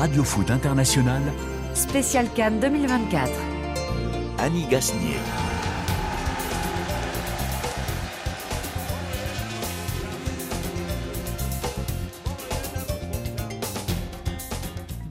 [0.00, 1.20] Radio Foot International,
[1.74, 3.30] Spécial Cannes 2024.
[4.38, 5.18] Annie Gasnier.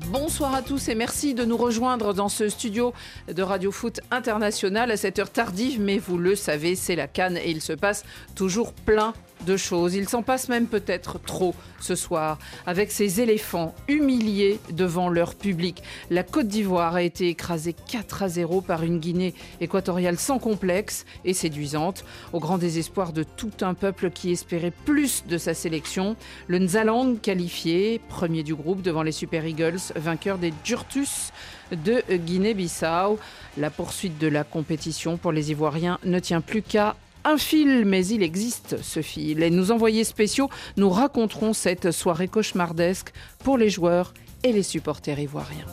[0.07, 2.91] Bonsoir à tous et merci de nous rejoindre dans ce studio
[3.31, 7.37] de Radio Foot International à cette heure tardive, mais vous le savez, c'est la Cannes
[7.37, 8.03] et il se passe
[8.33, 9.13] toujours plein
[9.45, 9.95] de choses.
[9.95, 15.81] Il s'en passe même peut-être trop ce soir, avec ces éléphants humiliés devant leur public.
[16.09, 21.05] La Côte d'Ivoire a été écrasée 4 à 0 par une Guinée équatoriale sans complexe
[21.25, 26.15] et séduisante, au grand désespoir de tout un peuple qui espérait plus de sa sélection.
[26.47, 31.31] Le Nzaland qualifié, premier du groupe devant les Super Eagles, vainqueur des Durtus
[31.71, 33.19] de Guinée-Bissau.
[33.57, 38.05] La poursuite de la compétition pour les Ivoiriens ne tient plus qu'à un fil, mais
[38.07, 39.43] il existe ce fil.
[39.43, 45.19] Et nos envoyés spéciaux nous raconteront cette soirée cauchemardesque pour les joueurs et les supporters
[45.19, 45.65] ivoiriens.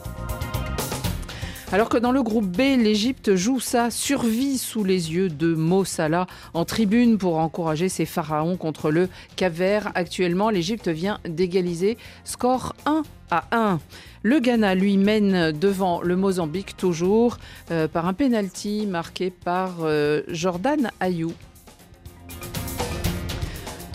[1.73, 5.84] Alors que dans le groupe B, l'Égypte joue sa survie sous les yeux de Mo
[5.84, 9.90] Salah en tribune pour encourager ses pharaons contre le Cap-Vert.
[9.96, 13.80] Actuellement, l'Égypte vient d'égaliser score 1 à 1.
[14.27, 17.38] Le Ghana lui mène devant le Mozambique toujours
[17.71, 21.33] euh, par un penalty marqué par euh, Jordan Ayou.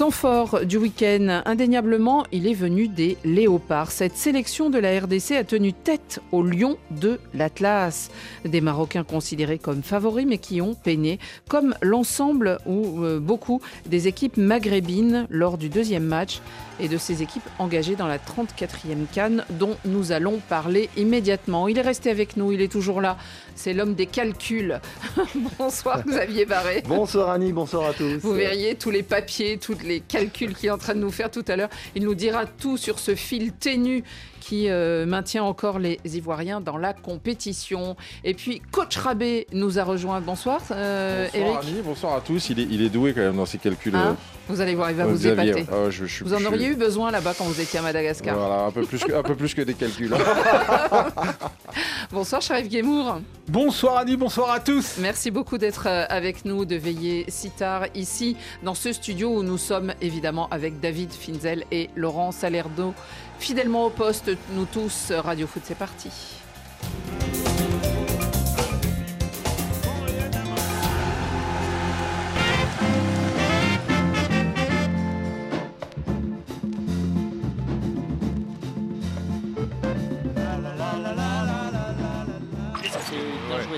[0.01, 3.91] Temps fort du week-end, indéniablement, il est venu des léopards.
[3.91, 8.09] Cette sélection de la RDC a tenu tête au lion de l'Atlas.
[8.43, 14.07] Des Marocains considérés comme favoris mais qui ont peiné, comme l'ensemble ou euh, beaucoup des
[14.07, 16.41] équipes maghrébines lors du deuxième match
[16.79, 21.67] et de ces équipes engagées dans la 34e canne dont nous allons parler immédiatement.
[21.67, 23.17] Il est resté avec nous, il est toujours là.
[23.53, 24.81] C'est l'homme des calculs.
[25.59, 26.83] bonsoir Xavier Barré.
[26.87, 28.17] Bonsoir Annie, bonsoir à tous.
[28.17, 31.29] Vous verriez tous les papiers, tous les calculs qu'il est en train de nous faire
[31.29, 31.69] tout à l'heure.
[31.95, 34.03] Il nous dira tout sur ce fil ténu
[34.41, 37.95] qui euh, maintient encore les Ivoiriens dans la compétition.
[38.25, 40.19] Et puis, Coach Rabé nous a rejoint.
[40.19, 41.57] Bonsoir, euh, bonsoir Eric.
[41.69, 42.49] Annie, bonsoir à tous.
[42.49, 43.95] Il est, il est doué quand même dans ses calculs.
[43.95, 44.13] Hein euh,
[44.49, 45.51] vous allez voir, il va euh, vous Xavier.
[45.51, 45.65] épater.
[45.71, 48.35] Ah, je- je- Vous en je- auriez eu besoin là-bas quand vous étiez à Madagascar.
[48.37, 50.11] Voilà, un peu plus que, un peu plus que des calculs.
[52.11, 53.21] Bonsoir, Sharif Guémour.
[53.47, 54.97] Bonsoir Annie, bonsoir à tous.
[54.99, 59.57] Merci beaucoup d'être avec nous, de veiller si tard ici dans ce studio où nous
[59.57, 62.93] sommes évidemment avec David Finzel et Laurent Salerdo.
[63.41, 66.09] Fidèlement au poste, nous tous, Radio Foot, c'est parti.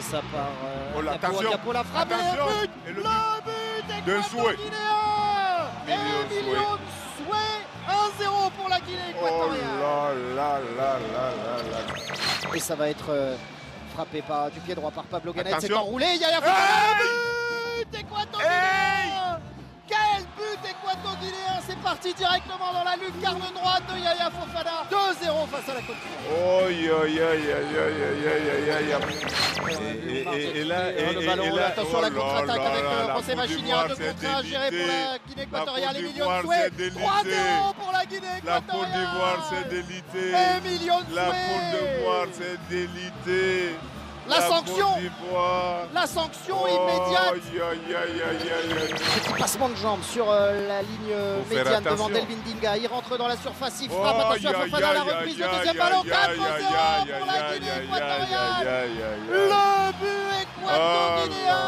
[0.02, 2.12] Ça par euh, Oh là, Capo, attention, Capo la frappe.
[2.12, 4.36] Et le but et Le le but
[5.88, 6.78] de Million
[7.18, 7.63] Souhait.
[7.88, 9.68] 1-0 pour la Guinée équatoriale.
[12.54, 13.36] Et ça va être euh,
[13.94, 15.56] frappé par, du pied droit par Pablo Ganet.
[15.60, 16.06] C'est enroulé.
[16.16, 17.14] Il y a la ah, but
[19.86, 24.86] quel but équato-guinéen C'est parti directement dans la lucarne droite de Yaya Fofana.
[24.90, 26.70] 2-0 face à la Côte d'Ivoire.
[30.56, 30.86] Et là,
[31.68, 32.86] attention euh, à la contre-attaque avec
[33.18, 33.72] José Machini.
[33.72, 33.96] Un 2
[34.46, 37.73] géré pour la Guinée 3-0
[38.46, 40.32] la Côte d'Ivoire s'est délitée.
[40.32, 43.76] La Côte d'Ivoire s'est délitée.
[44.30, 44.88] La, sanction
[45.94, 46.88] La sanction oh,
[48.16, 51.14] Petit passement de jambe sur la ligne
[51.50, 52.78] médiane devant Delvin Dinga.
[52.78, 54.20] Il rentre dans la surface, il frappe.
[54.20, 56.04] Attention à Fofana, à la reprise, le deuxième ballon.
[56.04, 58.90] 4-0 pour la Guinée équatoriale
[59.30, 61.60] Le but équatorien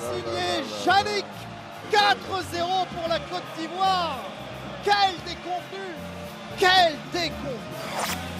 [0.00, 1.26] Signé Yannick
[1.92, 4.18] 4-0 pour la Côte d'Ivoire
[4.84, 5.94] quel déconvenu!
[6.58, 8.31] Quel déconvenu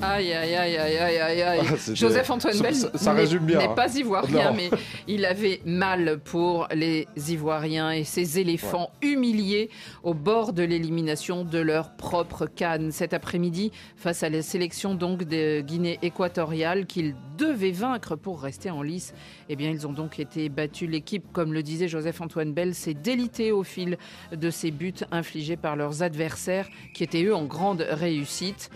[0.00, 1.60] Aïe, aïe, aïe, aïe, aïe, aïe, aïe.
[1.68, 3.74] Ah, Joseph-Antoine ça- Bell ça- ça n'est- résume bien, n'est hein.
[3.74, 4.56] pas ivoirien, Non.
[4.56, 4.70] mais
[5.08, 9.70] il avait mal pour les Ivoiriens et ces éléphants humiliés
[10.04, 12.92] au bord de l'élimination de leur propre canne.
[12.92, 18.70] Cet après-midi, face à la sélection donc de Guinée équatoriale qu'ils devaient vaincre pour rester
[18.70, 19.14] en lice,
[19.48, 20.88] eh bien ils ont donc été battus.
[20.88, 23.98] L'équipe, comme le disait Joseph-Antoine Bell, s'est délitée au fil
[24.30, 28.70] de ces buts infligés par leurs adversaires qui étaient eux en grande réussite.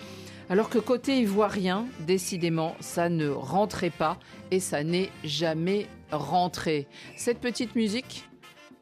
[0.53, 4.19] Alors que côté ivoirien, décidément, ça ne rentrait pas
[4.51, 6.87] et ça n'est jamais rentré.
[7.17, 8.29] Cette petite musique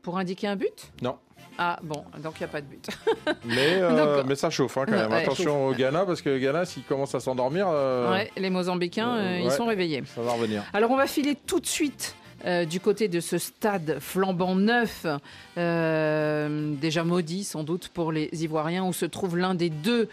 [0.02, 0.90] pour indiquer un but?
[1.00, 1.14] Non.
[1.58, 2.88] Ah bon, donc il n'y a pas de but.
[3.44, 5.12] Mais, euh, mais ça chauffe hein, quand même.
[5.12, 5.22] Ouais.
[5.22, 9.14] Attention au Ghana parce que le Ghana, s'il commence à s'endormir, euh, Ouais, les Mozambicains,
[9.14, 10.02] euh, ils sont réveillés.
[10.12, 10.64] ça va revenir.
[10.72, 12.16] Alors on va filer tout de suite
[12.68, 15.06] du côté de ce stade flambant neuf,
[15.54, 20.08] déjà maudit sans doute pour les Ivoiriens, où se trouve l'un des deux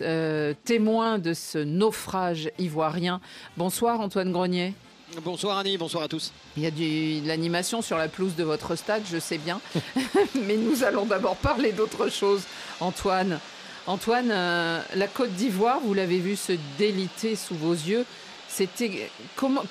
[0.00, 3.20] euh, témoin de ce naufrage ivoirien.
[3.56, 4.74] Bonsoir Antoine Grenier.
[5.22, 6.32] Bonsoir Annie, bonsoir à tous.
[6.56, 9.60] Il y a du- de l'animation sur la pelouse de votre stade, je sais bien.
[10.46, 12.42] Mais nous allons d'abord parler d'autre chose.
[12.80, 13.38] Antoine,
[13.86, 18.06] Antoine, euh, la Côte d'Ivoire, vous l'avez vu se déliter sous vos yeux.
[18.48, 19.62] C'était comment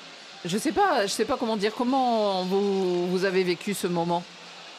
[0.44, 1.72] Je sais pas, je sais pas comment dire.
[1.76, 4.22] Comment vous, vous avez vécu ce moment?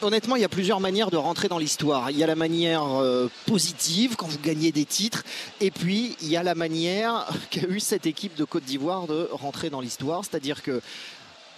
[0.02, 2.10] Honnêtement, il y a plusieurs manières de rentrer dans l'histoire.
[2.10, 5.22] Il y a la manière euh, positive, quand vous gagnez des titres,
[5.60, 9.28] et puis il y a la manière qu'a eu cette équipe de Côte d'Ivoire de
[9.32, 10.22] rentrer dans l'histoire.
[10.24, 10.82] C'est-à-dire que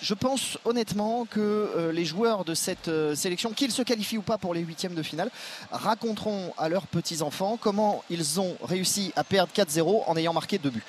[0.01, 4.23] je pense honnêtement que euh, les joueurs de cette euh, sélection, qu'ils se qualifient ou
[4.23, 5.31] pas pour les huitièmes de finale,
[5.71, 10.71] raconteront à leurs petits-enfants comment ils ont réussi à perdre 4-0 en ayant marqué deux
[10.71, 10.85] buts.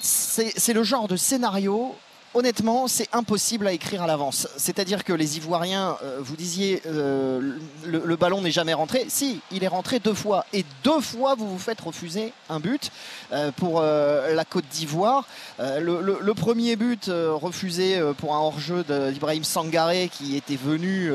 [0.00, 1.94] C'est c'est le genre de scénario
[2.34, 4.48] honnêtement, c'est impossible à écrire à l'avance.
[4.56, 9.06] C'est-à-dire que les Ivoiriens, euh, vous disiez, euh, le, ballon n'est jamais rentré.
[9.08, 10.46] Si, il est rentré deux fois.
[10.52, 12.90] Et deux fois, vous vous faites refuser un but
[13.32, 15.26] euh, pour la Côte d'Ivoire.
[15.58, 21.12] Le, premier but refusé pour un hors-jeu d'Ibrahim Sangaré qui était venu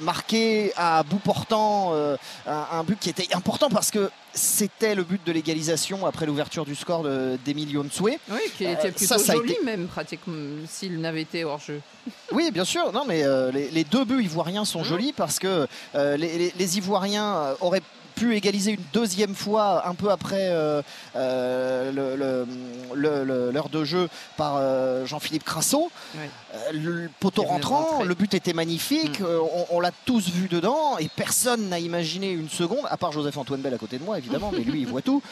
[0.00, 1.92] marquer à bout portant
[2.46, 6.74] un but qui était important parce que c'était le but de l'égalisation après l'ouverture du
[6.74, 8.18] score de- d'Emilio Nsoué.
[8.30, 10.34] Oui, qui Euh, était plutôt ça, ça a joli été- même, pratiquement,
[10.68, 11.80] s'il n'avait été hors jeu.
[12.32, 12.92] Oui, bien sûr.
[12.92, 16.54] Non, mais euh, les, les deux buts ivoiriens sont jolis parce que euh, les, les-
[16.58, 17.82] les Ivoiriens euh, auraient
[18.12, 20.82] pu égaliser une deuxième fois un peu après euh,
[21.16, 22.46] euh,
[22.94, 25.90] l'heure de jeu par euh, Jean-Philippe Crasso.
[26.16, 29.24] Euh, le poteau rentrant, le but était magnifique, Mm.
[29.70, 33.60] on, on l'a tous vu dedans et personne n'a imaginé une seconde, à part Joseph-Antoine
[33.60, 35.22] Bell à côté de moi évidemment, mais lui il voit tout,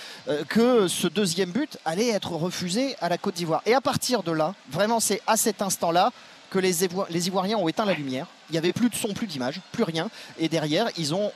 [0.48, 3.62] que ce deuxième but allait être refusé à la Côte d'Ivoire.
[3.66, 6.10] Et à partir de là, vraiment c'est à cet instant-là
[6.50, 8.26] que les, Ivo- les Ivoiriens ont éteint la lumière.
[8.48, 10.10] Il n'y avait plus de son, plus d'image, plus rien.
[10.38, 11.30] Et derrière, ils ont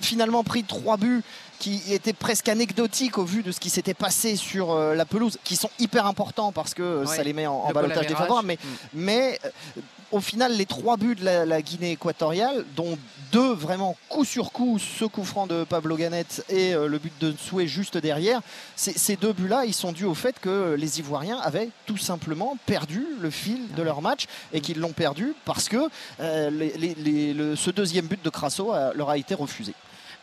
[0.00, 1.22] finalement pris trois buts
[1.58, 5.38] qui étaient presque anecdotiques au vu de ce qui s'était passé sur euh, la pelouse,
[5.42, 7.16] qui sont hyper importants parce que euh, Ouais.
[7.16, 8.46] ça les met en, en balotage défavorable.
[8.48, 8.58] Mais,
[8.92, 9.50] mais euh,
[10.12, 12.98] au final, les trois buts de la, Guinée équatoriale, dont
[13.32, 17.12] deux vraiment coup sur coup, ce coup franc de Pablo Ganet et euh, le but
[17.20, 18.40] de Soué juste derrière,
[18.76, 23.04] ces deux buts-là, ils sont dus au fait que les Ivoiriens avaient tout simplement perdu
[23.20, 25.88] le fil de leur match et qu'ils l'ont perdu parce que
[26.20, 29.74] euh, ce deuxième but de Crasso euh, leur a été refusé.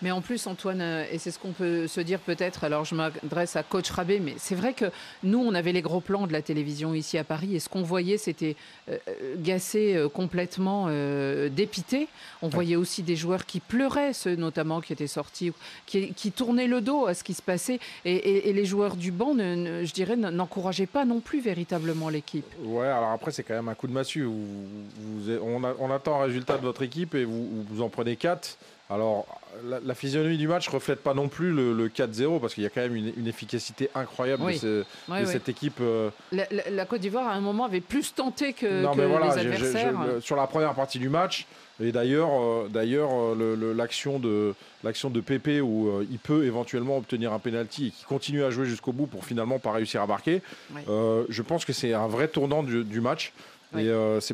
[0.04, 2.94] Mais en plus, Antoine, euh, et c'est ce qu'on peut se dire peut-être, alors je
[2.94, 4.86] m'adresse à Coach Rabé, mais c'est vrai que
[5.24, 7.84] nous, on avait les gros plans de la télévision ici à Paris, et ce qu'on
[7.84, 8.58] voyait, c'était
[8.90, 12.10] euh, euh, euh, complètement euh, dépité.
[12.42, 15.54] On voyait aussi des joueurs qui pleuraient, ceux notamment qui étaient sortis,
[15.86, 18.98] qui, qui tournaient le dos à ce qui se passait, et, et- et les joueurs
[18.98, 22.46] du banc, ne- ne- je dirais, n'encourageaient pas non plus véritablement l'équipe.
[22.62, 24.24] Ouais, alors après, c'est quand même un coup de massue.
[24.24, 24.68] Vous-
[25.00, 28.18] vous- on, a- on attend un résultat de votre équipe et vous, vous en prenez
[28.18, 28.58] 4.
[28.90, 29.26] Alors,
[29.66, 32.66] la, la physionomie du match reflète pas non plus le, le 4-0 parce qu'il y
[32.66, 34.54] a quand même une, une efficacité incroyable Oui.
[34.60, 35.78] de, ce- cette équipe.
[35.82, 38.98] euh, La, la- la Côte d'Ivoire, à un moment, avait plus tenté que, non, que
[39.02, 39.94] mais voilà, les adversaires.
[40.22, 41.46] sur la première partie du match,
[41.82, 44.54] et d'ailleurs, euh, d'ailleurs, euh, l'action de
[44.84, 48.52] l'action de Pépé où euh, il peut éventuellement obtenir un penalty et qui continue à
[48.52, 50.42] jouer jusqu'au bout pour finalement pas réussir à marquer.
[50.76, 50.82] Ouais.
[51.30, 53.34] je pense que c'est un vrai tournant du, du match.
[53.74, 53.86] Ouais.
[53.86, 53.92] Et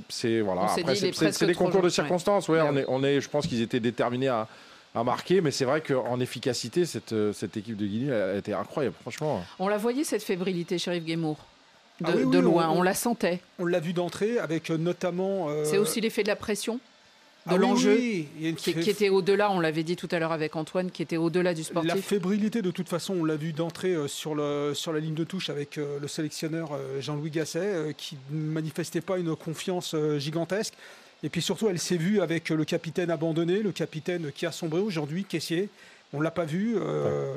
[0.09, 0.67] c'est- voilà.
[0.67, 2.49] C'est- des concours de circonstances.
[2.49, 4.47] Ouais, est, on est, je pense qu'ils étaient déterminés à,
[4.95, 8.53] à marquer, mais c'est vrai qu'en efficacité, cette, euh, cette équipe de Guinée a été
[8.53, 9.43] incroyable, franchement.
[9.59, 11.37] On la voyait cette fébrilité, Sheriff Guémour.
[12.01, 13.39] De, Ah oui, oui, de loin, on- on, la sentait.
[13.59, 15.49] On l'a vu d'entrée avec euh, notamment.
[15.49, 16.79] euh, C'est aussi l'effet de la pression, de
[17.47, 19.95] ah oui, l'enjeu, oui, il y a une qui, qui était au-delà, on l'avait dit
[19.95, 22.05] tout à l'heure avec Antoine, qui était au-delà du La sportif.
[22.05, 25.49] fébrilité, de toute façon, on l'a vu d'entrée sur, le, sur la ligne de touche
[25.49, 30.73] avec le sélectionneur Jean-Louis Gasset, qui ne manifestait pas une confiance gigantesque.
[31.23, 34.79] Et puis surtout, elle s'est vue avec le capitaine abandonné, le capitaine qui a sombré
[34.79, 35.69] aujourd'hui, caissier.
[36.13, 36.75] On ne l'a pas vu.
[36.77, 37.35] euh,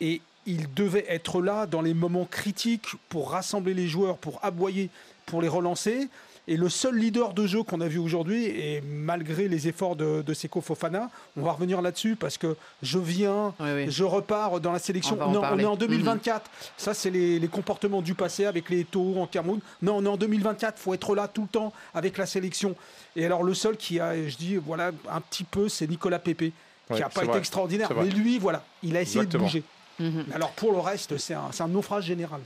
[0.00, 4.90] Et il devait être là dans les moments critiques pour rassembler les joueurs, pour aboyer,
[5.26, 6.08] pour les relancer.
[6.48, 10.22] Et le seul leader de jeu qu'on a vu aujourd'hui, et malgré les efforts de,
[10.22, 13.86] de Seko Fofana, on va revenir là-dessus parce que je viens, Oui, oui.
[13.88, 15.16] je repars dans la sélection.
[15.20, 16.50] On Non, on est en 2024.
[16.76, 19.60] Ça, c'est les, les comportements du passé avec les taux en Cameroun.
[19.82, 20.74] Non, on est en 2024.
[20.78, 22.74] Il faut être là tout le temps avec la sélection.
[23.14, 26.52] Et alors, le seul qui a, je dis, voilà, un petit peu, c'est Nicolas Pépé,
[26.92, 27.38] qui n'a pas été vrai.
[27.38, 27.88] extraordinaire.
[27.96, 29.44] Mais lui, voilà, il a essayé Exactement.
[29.44, 29.62] de bouger.
[30.00, 30.24] Mhm.
[30.34, 32.40] Alors, pour le reste, c'est un, c'est un naufrage général.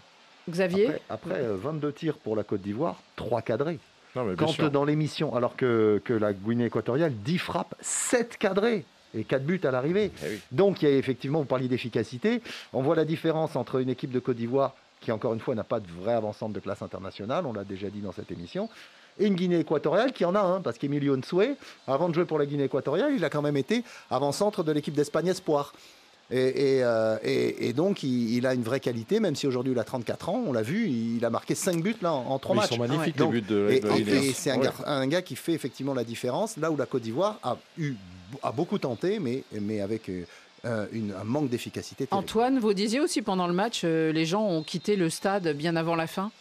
[0.48, 3.78] Xavier Après, après, euh, 22 tirs pour la Côte d'Ivoire, 3 cadrés.
[4.14, 4.70] Non, mais Quand sûr.
[4.70, 8.84] dans l'émission, alors que, que la Guinée équatoriale, 10 frappes, 7 cadrés
[9.14, 10.10] et 4 buts à l'arrivée.
[10.22, 10.40] Eh oui.
[10.52, 12.40] Donc il y a effectivement, vous parliez d'efficacité,
[12.72, 15.64] on voit la différence entre une équipe de Côte d'Ivoire qui encore une fois n'a
[15.64, 18.68] pas de vraie avancante de classe internationale, on l'a déjà dit dans cette émission,
[19.18, 21.54] et une Guinée équatoriale qui en a un, parce qu'Emilio Nsoué,
[21.86, 24.94] avant de jouer pour la Guinée équatoriale, il a quand même été avant-centre de l'équipe
[24.94, 25.72] d'Espagne Espoir.
[26.30, 26.38] Et,
[26.78, 29.78] et, euh, et- et donc, il, il a une vraie qualité, même si aujourd'hui il
[29.78, 32.58] a 34 ans, on l'a vu, il a marqué 5 buts là, en, 3 Ils
[32.58, 32.68] matchs.
[32.70, 34.64] sont magnifiques Donc, les buts de, de et- c'est un, Ouais.
[34.64, 37.94] gars, un gars qui fait effectivement la différence, là où la Côte d'Ivoire a, eu,
[38.42, 40.08] a beaucoup tenté, mais, mais avec
[40.64, 42.08] euh, une- un manque d'efficacité.
[42.10, 45.76] Antoine, vous disiez aussi pendant le match, euh, les gens ont quitté le stade bien
[45.76, 46.32] avant la fin?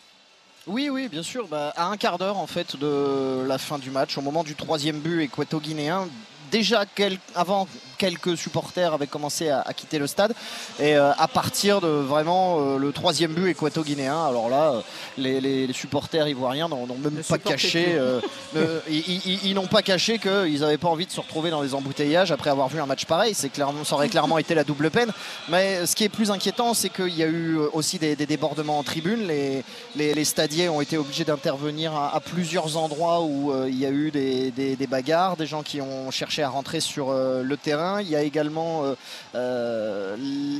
[0.65, 1.47] Oui, oui, bien sûr.
[1.47, 4.55] Bah, à un quart d'heure en fait de la fin du match, au moment du
[4.55, 6.07] troisième but équato-guinéen,
[6.51, 10.33] déjà quel- avant quelques supporters avaient commencé à, à quitter le stade
[10.79, 14.81] et euh, à partir de vraiment euh, le troisième but équato-guinéen, alors là, euh,
[15.17, 17.97] les, les- les supporters ivoiriens n'ont même pas caché,
[18.89, 21.73] ils, ils- ils n'ont pas caché qu'ils n'avaient pas envie de se retrouver dans les
[21.73, 23.33] embouteillages après avoir vu un match pareil.
[23.33, 25.11] C'est clairement, ça aurait clairement été la double peine.
[25.49, 28.79] Mais ce qui est plus inquiétant, c'est qu'il y a eu aussi des, des débordements
[28.79, 29.27] en tribune.
[29.27, 29.63] Les,
[29.95, 33.85] les, les stadiers ont été obligés d'intervenir à, à plusieurs endroits où euh, il y
[33.85, 37.43] a eu des, des- des bagarres, des gens qui ont cherché à rentrer sur euh,
[37.43, 37.84] le terrain.
[38.01, 38.95] Il y a également, euh,
[39.35, 40.15] euh,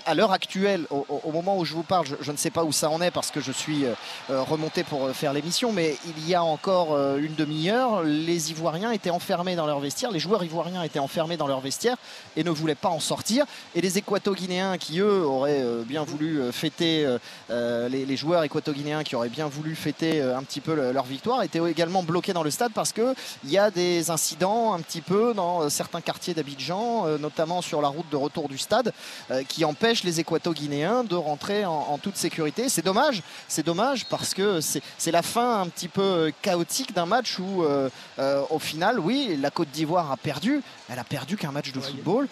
[0.06, 2.90] à l'heure actuelle, au, moment où je vous parle, je, ne sais pas où ça
[2.90, 3.94] en est parce que je suis euh,
[4.30, 9.56] remonté pour faire l'émission, mais il y a encore une demi-heure, les Ivoiriens étaient enfermés
[9.56, 11.98] dans leur vestiaire, les joueurs ivoiriens étaient enfermés dans leur vestiaire
[12.36, 13.46] et ne voulaient pas en sortir.
[13.74, 17.08] Et les Équato-Guinéens qui, eux, auraient bien voulu fêter,
[17.50, 21.62] les, joueurs équato-guinéens qui auraient bien voulu fêter un petit peu le- leur victoire, étaient
[21.70, 23.14] également bloqués dans le stade parce qu'il
[23.46, 28.10] y a des incidents un petit peu dans certains quartiers d'Abidjan, notamment sur la route
[28.12, 28.94] de retour du stade,
[29.32, 32.70] euh, qui empêchent les Équato-Guinéens de rentrer en, en toute sécurité.
[32.70, 37.06] C'est dommage, c'est dommage parce que c'est la fin un petit peu euh, chaotique d'un
[37.06, 40.62] match où, euh, euh, au final, oui, la Côte d'Ivoire a perdu.
[40.90, 42.28] Elle a perdu qu'un match de football,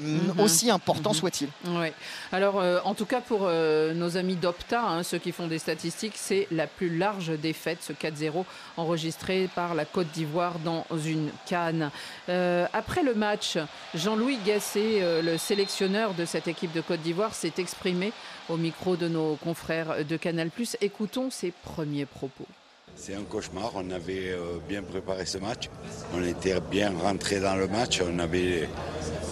[0.00, 0.38] Mhm.
[0.40, 1.16] aussi important Mhm.
[1.16, 1.48] soit-il.
[1.66, 1.92] Ouais.
[2.32, 5.58] Alors, euh, en tout cas, pour euh, nos amis d'Opta, hein, ceux qui font des
[5.58, 8.44] statistiques, c'est la plus large défaite, ce 4-0
[8.76, 11.90] enregistré par la Côte d'Ivoire dans une canne.
[12.28, 13.58] Euh, après le match,
[13.94, 18.12] Jean-Louis Gasset, euh, le sélectionneur de cette équipe de Côte d'Ivoire, s'est exprimé
[18.48, 20.50] au micro de nos confrères de Canal+.
[20.80, 22.46] Écoutons ses premiers propos.
[22.96, 23.72] C'est un cauchemar.
[23.76, 24.36] On avait
[24.68, 25.68] bien préparé ce match.
[26.14, 28.00] On était bien rentré dans le match.
[28.02, 28.68] On avait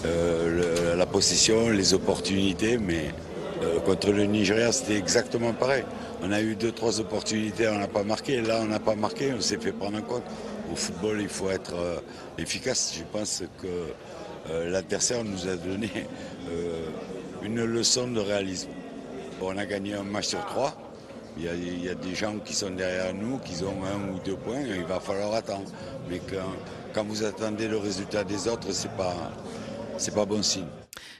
[0.04, 3.06] euh, la possession, les opportunités, mais
[3.62, 5.84] euh, contre le Nigeria, c'était exactement pareil.
[6.22, 8.40] On a eu deux, trois opportunités, on n'a pas marqué.
[8.40, 10.24] Là, on n'a pas marqué, on s'est fait prendre en compte.
[10.72, 11.96] Au football, il faut être euh,
[12.38, 12.94] efficace.
[12.96, 13.68] Je pense que
[14.70, 15.90] l'adversaire nous a donné
[17.42, 18.68] une leçon de réalisme.
[19.42, 20.72] On a gagné un match sur trois.
[21.36, 24.14] Il y, a, il y a des gens qui sont derrière nous, qui ont un
[24.14, 25.68] ou deux points, il va falloir attendre.
[26.08, 26.52] Mais quand,
[26.94, 29.14] quand vous attendez le résultat des autres, c'est pas,
[29.98, 30.66] c'est pas bon signe.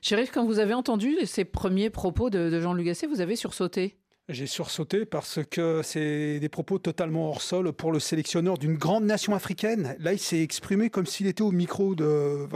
[0.03, 3.97] Chérif, quand vous avez entendu ces premiers propos de, de Jean-Luc Gasset, vous avez sursauté
[4.29, 9.05] J'ai sursauté parce que c'est des propos totalement hors sol pour le sélectionneur d'une grande
[9.05, 9.97] nation africaine.
[9.99, 12.47] Là, il s'est exprimé comme s'il était au micro de-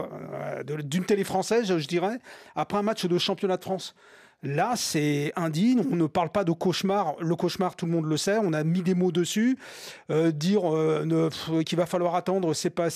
[0.64, 2.18] de- d'une télé française, je dirais,
[2.54, 3.94] après un match de championnat de France.
[4.42, 5.82] Là, c'est indigne.
[5.92, 7.14] On ne parle pas de cauchemar.
[7.20, 8.38] Le cauchemar, tout le monde le sait.
[8.42, 9.58] On a mis des mots dessus.
[10.10, 11.28] Euh, dire euh,
[11.66, 12.88] qu'il va falloir attendre, c'est pas,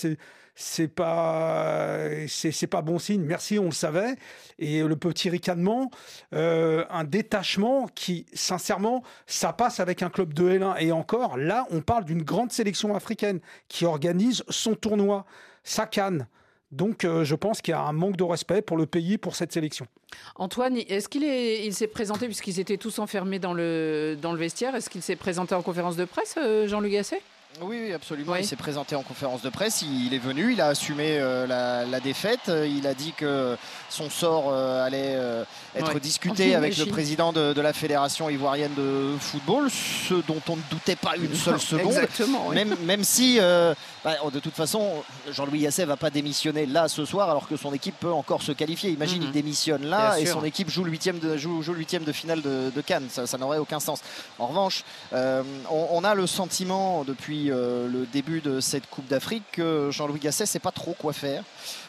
[0.55, 3.23] c'est, pas, c'est, pas bon signe.
[3.23, 4.15] Merci, on le savait.
[4.59, 5.91] Et le petit ricanement,
[6.33, 10.77] euh, un détachement qui, sincèrement, ça passe avec un club de L1.
[10.81, 15.27] Et encore, là, on parle d'une grande sélection africaine qui organise son tournoi,
[15.65, 16.27] sa canne.
[16.71, 19.37] Donc, euh, je pense qu'il y a un manque de respect pour le pays, pour
[19.37, 19.87] cette sélection.
[20.35, 24.39] Antoine, est-ce qu'il est, il s'est présenté, puisqu'ils étaient tous enfermés dans le, dans le
[24.39, 27.23] vestiaire, est-ce qu'il s'est présenté en conférence de presse, euh, Jean-Luc Gasset?
[27.61, 28.33] Oui, oui, absolument.
[28.33, 28.39] Oui.
[28.41, 29.83] Il s'est présenté en conférence de presse.
[29.83, 32.51] Il est venu, il a assumé euh, la, la défaite.
[32.67, 33.57] Il a dit que
[33.89, 35.45] son sort euh, allait euh,
[35.77, 36.01] être Ouais.
[36.01, 40.63] discuté avec le président de, de la fédération ivoirienne de football, ce dont on ne
[40.71, 41.87] doutait pas une seule seconde.
[41.93, 42.47] Exactement.
[42.49, 42.57] oui.
[42.57, 43.39] Même, même si,
[44.05, 44.91] bah, de toute façon,
[45.31, 48.53] Jean-Louis Gasset va pas démissionner là ce soir, alors que son équipe peut encore se
[48.53, 48.91] qualifier.
[48.91, 49.29] Imagine, Mhm.
[49.29, 52.71] il démissionne là et son équipe joue le huitième de, joue, joue de finale de,
[52.75, 53.07] de Cannes.
[53.11, 54.01] Ça, ça n'aurait aucun sens.
[54.39, 54.83] En revanche,
[55.13, 60.21] on, on a le sentiment depuis euh, le début de cette Coupe d'Afrique que Jean-Louis
[60.21, 61.43] Gasset sait pas trop quoi faire.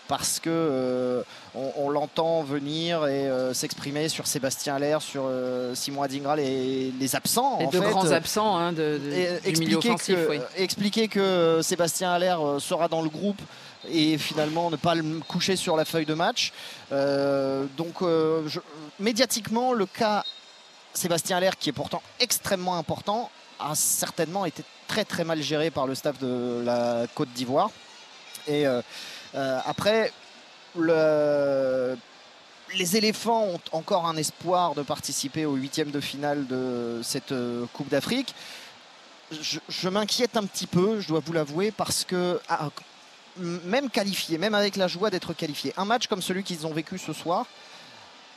[0.08, 1.24] Parce que euh,
[1.56, 6.92] on, on l'entend venir et euh, s'exprimer sur Sébastien Allaire, sur euh, Simon Adingra, les,
[6.92, 7.58] les absents.
[7.60, 7.90] Les en deux fait.
[7.90, 10.16] grands absents hein, de, de- Et du milieu expliquer, offensif.
[10.16, 10.40] que, oui.
[10.58, 13.42] expliquer que Sébastien Allaire sera dans le groupe
[13.92, 16.54] et finalement ne pas le coucher sur la feuille de match.
[16.92, 18.60] Donc je-
[19.00, 20.24] médiatiquement, le cas
[20.94, 25.88] Sébastien Allaire, qui est pourtant extrêmement important, a certainement été très très mal géré par
[25.88, 27.70] le staff de la Côte d'Ivoire.
[28.48, 28.82] Et euh,
[29.36, 30.12] euh, après,
[30.78, 31.98] le-
[32.76, 37.66] les éléphants ont encore un espoir de participer au huitième de finale de cette euh,
[37.74, 38.34] Coupe d'Afrique.
[39.32, 42.70] Je, m'inquiète un petit peu, je dois vous l'avouer, parce que ah,
[43.38, 46.98] même qualifié, même avec la joie d'être qualifié, un match comme celui qu'ils ont vécu
[47.00, 47.46] ce soir,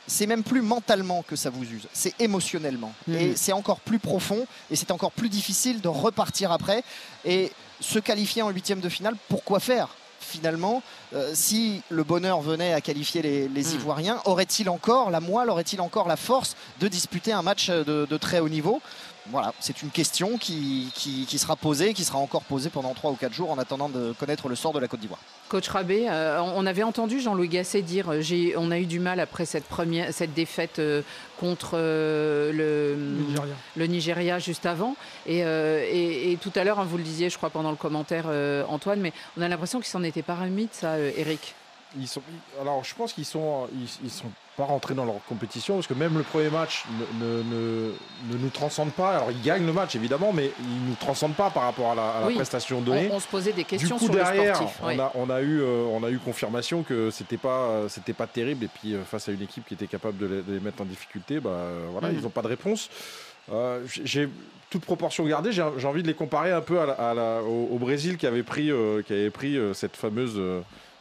[0.09, 2.93] c'est même plus mentalement que ça vous use, c'est émotionnellement.
[3.07, 3.15] Mhm.
[3.15, 6.83] Et c'est encore plus profond et c'est encore plus difficile de repartir après.
[7.23, 9.87] Et se qualifier en huitième de finale, pourquoi faire
[10.21, 13.75] Finalement, euh, si le bonheur venait à qualifier les, les Mhm.
[13.75, 18.17] Ivoiriens, aurait-il encore la moelle, aurait-il encore la force de disputer un match de, de
[18.17, 18.81] très haut niveau?
[19.27, 23.11] Voilà, c'est une question qui, qui- qui sera posée, qui sera encore posée pendant 3
[23.11, 25.19] ou 4 jours en attendant de connaître le sort de la Côte d'Ivoire.
[25.49, 28.99] Coach Rabé, euh, on avait entendu Jean-Louis Gasset dire euh, j'ai, on a eu du
[28.99, 31.01] mal après cette, première, cette défaite euh,
[31.39, 32.95] contre euh, le,
[33.27, 33.53] Nigeria.
[33.75, 34.95] le Nigeria juste avant.
[35.27, 37.77] Et, euh, et- et tout à l'heure, hein, vous le disiez, je crois, pendant le
[37.77, 41.11] commentaire, euh, Antoine, mais on a l'impression qu'ils s'en étaient pas remis de ça, euh,
[41.17, 41.53] Eric.
[41.99, 42.21] Ils sont,
[42.61, 45.93] alors, je pense qu'ils sont, ils, ils sont pas rentrés dans leur compétition parce que
[45.93, 47.91] même le premier match ne, ne, ne-
[48.33, 49.11] ne nous transcende pas.
[49.15, 52.09] Alors, ils gagnent le match évidemment, mais ils nous transcendent pas par rapport à la,
[52.09, 52.35] à la Oui.
[52.35, 53.07] prestation donnée.
[53.09, 54.77] On, on se posait des Du questions coup sur derrière, le sportif.
[54.83, 58.27] on, a, on a eu, euh, on a eu confirmation que c'était pas, c'était pas
[58.27, 58.65] terrible.
[58.65, 60.81] Et puis euh, face à une équipe qui était capable de les, de les mettre
[60.81, 62.15] en difficulté, bah euh, voilà, Mhm.
[62.17, 62.89] ils n'ont pas de réponse.
[63.53, 64.27] Euh, j'ai-
[64.69, 65.51] toute proportion gardée.
[65.53, 68.27] J'ai envie de les comparer un peu à la- à la- au, au Brésil qui
[68.27, 70.35] avait pris, euh, qui avait pris euh, cette fameuse,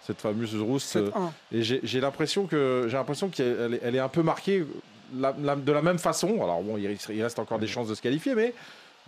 [0.08, 0.96] cette fameuse rousse.
[0.96, 1.32] euh, 7-1.
[1.52, 4.66] et j'ai l'impression que j'ai l'impression qu'elle est, elle est un peu marquée
[5.14, 6.42] la- la- de la même façon.
[6.42, 8.54] Alors bon, il, il reste encore des chances de se qualifier, mais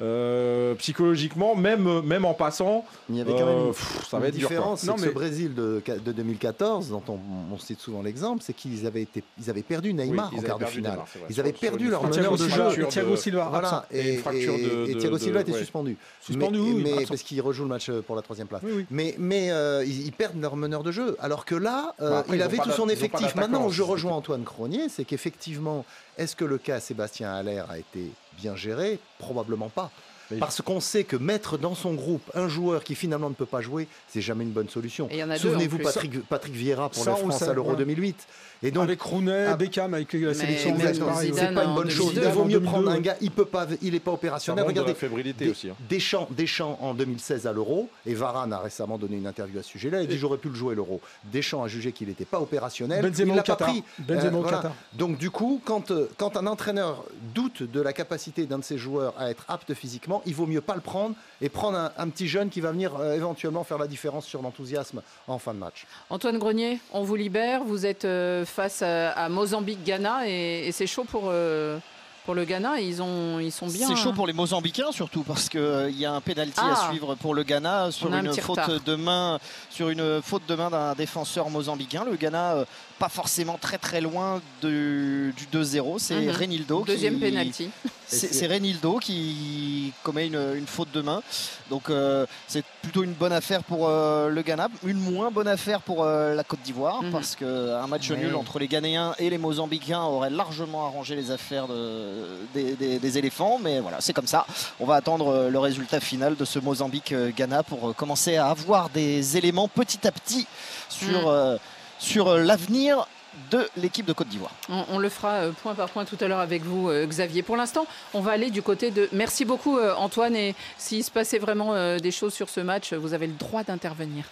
[0.00, 4.16] euh, psychologiquement, même, même en passant, Il y avait quand même euh, une- pff, ça
[4.16, 4.85] une va être différence.
[4.85, 7.19] Non, mais- Ce Brésil de, de 2014, dont on,
[7.52, 10.59] on cite souvent l'exemple, c'est qu'ils avaient, été, ils avaient perdu Neymar Oui, en quart
[10.59, 10.99] de finale.
[11.28, 12.87] Ils avaient perdu leur meneur de jeu.
[12.88, 13.49] Thiago Silva.
[13.50, 15.59] Voilà, Et et, Thiago de- Silva était ouais.
[15.59, 15.97] suspendu.
[16.21, 17.04] Suspendu, mais, oui, mais- absent.
[17.09, 18.62] parce qu'il rejoue le match euh, pour la troisième place.
[18.64, 18.87] Oui, oui.
[18.90, 21.16] Mais, mais euh, ils, ils perdent leur meneur de jeu.
[21.21, 23.35] Alors que là, euh, Bah, après, il avait tout son effectif.
[23.35, 25.85] Maintenant, je rejoins Antoine Cronier, c'est qu'effectivement,
[26.19, 28.99] est-ce que le cas Sébastien Haller a été bien géré?
[29.18, 29.90] Probablement pas.
[30.30, 33.46] Mais- Parce qu'on sait que mettre dans son groupe un joueur qui finalement ne peut
[33.46, 35.08] pas jouer, c'est jamais une bonne solution.
[35.38, 35.78] Souvenez-vous.
[35.78, 37.76] Patrick, Patrick Vieira pour la France à l'Euro ouais.
[37.76, 38.26] 2008.
[38.62, 42.12] Et donc, avec Rooney, Ah, Beckham, avec la sélection c'est pas une bonne chose.
[42.12, 42.28] 2002.
[42.28, 44.64] Il vaut mieux En prendre 2002, un gars, il peut pas, il est pas opérationnel.
[44.64, 45.71] montre de la Regardez, Des- aussi.
[45.71, 45.76] hein.
[45.88, 49.71] Deschamps, Deschamps en 2016 à l'Euro, et Varane a récemment donné une interview à ce
[49.71, 50.02] sujet-là.
[50.02, 51.00] Il a dit j'aurais pu le jouer l'Euro.
[51.32, 53.00] Deschamps a jugé qu'il n'était pas opérationnel.
[53.02, 53.82] Benzema il l'a pas pris.
[53.99, 54.58] Benzema au voilà.
[54.58, 54.73] Qatar.
[54.93, 58.76] Donc du coup, quand, euh, quand un entraîneur doute de la capacité d'un de ses
[58.76, 62.09] joueurs à être apte physiquement, il vaut mieux pas le prendre et prendre un, un
[62.09, 65.59] petit jeune qui va venir euh, éventuellement faire la différence sur l'enthousiasme en fin de
[65.59, 65.87] match.
[66.11, 67.65] Antoine Grenier, on vous libère.
[67.65, 71.78] Vous êtes euh, face à, à Mozambique-Ghana et, et c'est chaud pour, euh,
[72.25, 72.80] pour le Ghana.
[72.80, 73.89] Ils, ont, ils sont bien.
[73.89, 74.15] C'est chaud hein.
[74.15, 76.73] pour les Mozambicains surtout parce qu'il y a un pénalty Ah.
[76.87, 78.80] à suivre pour le Ghana sur On a un une faute retard.
[78.85, 79.39] de main
[79.71, 82.04] sur une faute de main d'un défenseur mozambicain.
[82.04, 82.65] Le Ghana euh,
[83.00, 85.99] pas forcément très très loin de- du 2-0.
[85.99, 86.30] C'est Mhm.
[86.36, 87.71] Renildo Deuxième qui, penalty.
[88.06, 91.23] C'est Renildo qui commet une, une faute de main.
[91.71, 95.80] Donc euh, c'est plutôt une bonne affaire pour euh, le Ghana, une moins bonne affaire
[95.80, 97.10] pour euh, la Côte d'Ivoire Mhm.
[97.10, 98.19] parce qu'un match Ouais.
[98.19, 102.99] nul entre les Ghanéens et les Mozambicains aurait largement arrangé les affaires de- des, des-
[102.99, 103.58] des éléphants.
[103.63, 104.45] Mais voilà, c'est comme ça.
[104.78, 109.69] On va attendre le résultat final de ce Mozambique-Ghana pour commencer à avoir des éléments
[109.69, 110.47] petit à petit
[110.91, 111.25] sur, Mhm.
[111.28, 111.56] euh,
[112.00, 113.06] sur euh, l'avenir
[113.52, 114.52] de l'équipe de Côte d'Ivoire.
[114.69, 117.45] On, on le fera euh, point par point tout à l'heure avec vous, euh, Xavier.
[117.45, 119.08] Pour l'instant, on va aller du côté de.
[119.13, 120.34] Merci beaucoup, Antoine.
[120.34, 124.25] Et s'il se passait vraiment des choses sur ce match, vous avez le droit d'intervenir.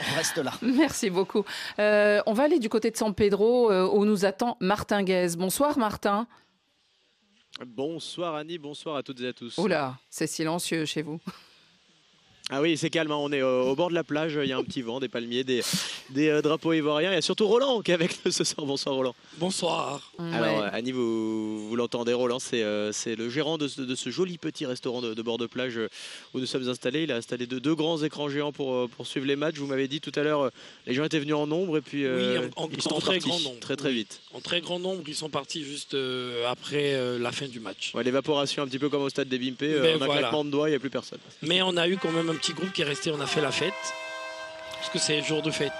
[0.00, 0.52] On reste là.
[0.62, 1.44] Merci beaucoup.
[1.78, 5.36] Euh, on va aller du côté de San Pedro euh, où nous attend Martin Guez.
[5.36, 6.26] Bonsoir, Martin.
[7.66, 9.58] Bonsoir Annie, bonsoir à toutes et à tous.
[9.58, 11.18] Oula, c'est silencieux chez vous.
[12.50, 14.52] Ah oui, c'est calme, hein, on est euh, au bord de la plage, il y
[14.52, 15.60] a un petit vent, des palmiers, des,
[16.08, 17.10] des euh, drapeaux ivoiriens.
[17.12, 18.66] Il y a surtout Roland qui est avec nous ce soir.
[18.66, 19.14] Bonsoir Roland.
[19.36, 20.12] Bonsoir.
[20.18, 23.94] Alors euh, Annie, vous, vous l'entendez, Roland, c'est euh, c'est le gérant de ce, de
[23.94, 25.78] ce joli petit restaurant de, de bord de plage
[26.32, 27.02] où nous sommes installés.
[27.02, 29.56] Il a installé deux, deux grands écrans géants pour, pour suivre les matchs.
[29.56, 30.50] Vous m'avez dit tout à l'heure,
[30.86, 33.00] les gens étaient venus en nombre et puis euh, oui, en, en- ils sont en
[33.00, 33.60] très grand nombre.
[33.60, 33.94] très très oui.
[33.96, 34.22] vite.
[34.32, 37.92] En très grand nombre, ils sont partis juste euh, après euh, la fin du match.
[37.94, 40.14] Ouais, L'évaporation un petit peu comme au stade des Bimpé, en un voilà.
[40.20, 41.18] claquement de doigts, il n'y a plus personne.
[41.42, 43.40] Mais on a eu quand même un petit groupe qui est resté, on a fait
[43.40, 43.74] la fête.
[44.78, 45.72] Parce que c'est jour de fête.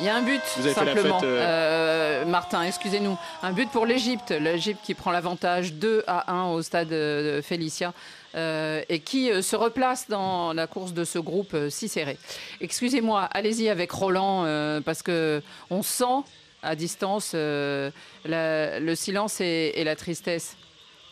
[0.00, 0.40] Il y a un but,
[0.74, 1.18] simplement.
[1.18, 3.16] fête, Euh, Martin, excusez-nous.
[3.42, 4.30] Un but pour l'Égypte.
[4.30, 7.92] L'Égypte qui prend l'avantage 2 à 1 au stade euh, Félicia.
[8.34, 12.18] euh, et qui euh, se replace dans la course de ce groupe euh, si serré.
[12.60, 16.22] Excusez-moi, allez-y avec Roland, euh, parce que on sent
[16.62, 17.90] à distance euh,
[18.26, 20.56] la- le silence et, et la tristesse.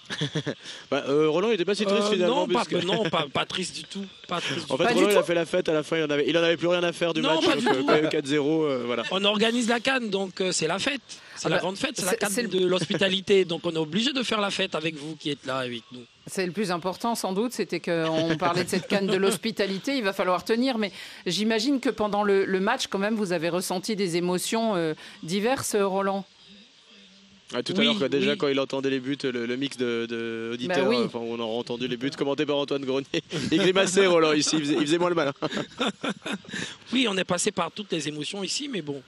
[0.91, 2.47] Bah, euh, Roland il était pas si triste Euh, finalement.
[2.47, 4.05] non, pas, puisque- non pas, pas triste du tout.
[4.29, 6.05] Pas triste du En fait, Roland, il a fait la fête à la fin, il
[6.05, 7.45] en avait, il en avait plus rien à faire du Non, match.
[7.47, 7.87] pas donc, du euh, tout.
[7.87, 9.03] quand il y a eu 4-0, euh, voilà.
[9.11, 11.01] On organise la canne, donc euh, c'est la fête.
[11.37, 13.45] C'est Ah la bah, grande fête, c'est la canne de l'hospitalité.
[13.45, 16.01] Donc on est obligé de faire la fête avec vous qui êtes là avec nous.
[16.29, 20.03] C'est le plus important sans doute, c'était qu'on parlait de cette canne de l'hospitalité, il
[20.03, 20.91] va falloir tenir, mais
[21.25, 25.77] j'imagine que pendant le, le match, quand même, vous avez ressenti des émotions euh, diverses,
[25.79, 26.25] Roland.
[27.55, 28.39] Ah, tout à Oui, l'heure, déjà oui.
[28.39, 30.97] quand il entendait les buts, le, le mix de, de auditeurs, Bah oui.
[31.07, 33.07] enfin, on a entendu les buts commentés par Antoine Grenier.
[33.53, 35.33] Il grimaçait Roland ici, il faisait, il faisait moins le malin.
[36.93, 39.03] Oui, on est passé par toutes les émotions ici, mais bon,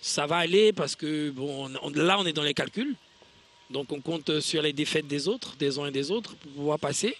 [0.00, 2.94] ça va aller parce que bon, on- là, on est dans les calculs.
[3.70, 6.78] Donc, on compte sur les défaites des autres, des uns et des autres, pour pouvoir
[6.78, 7.16] passer.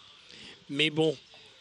[0.70, 1.16] Mais bon,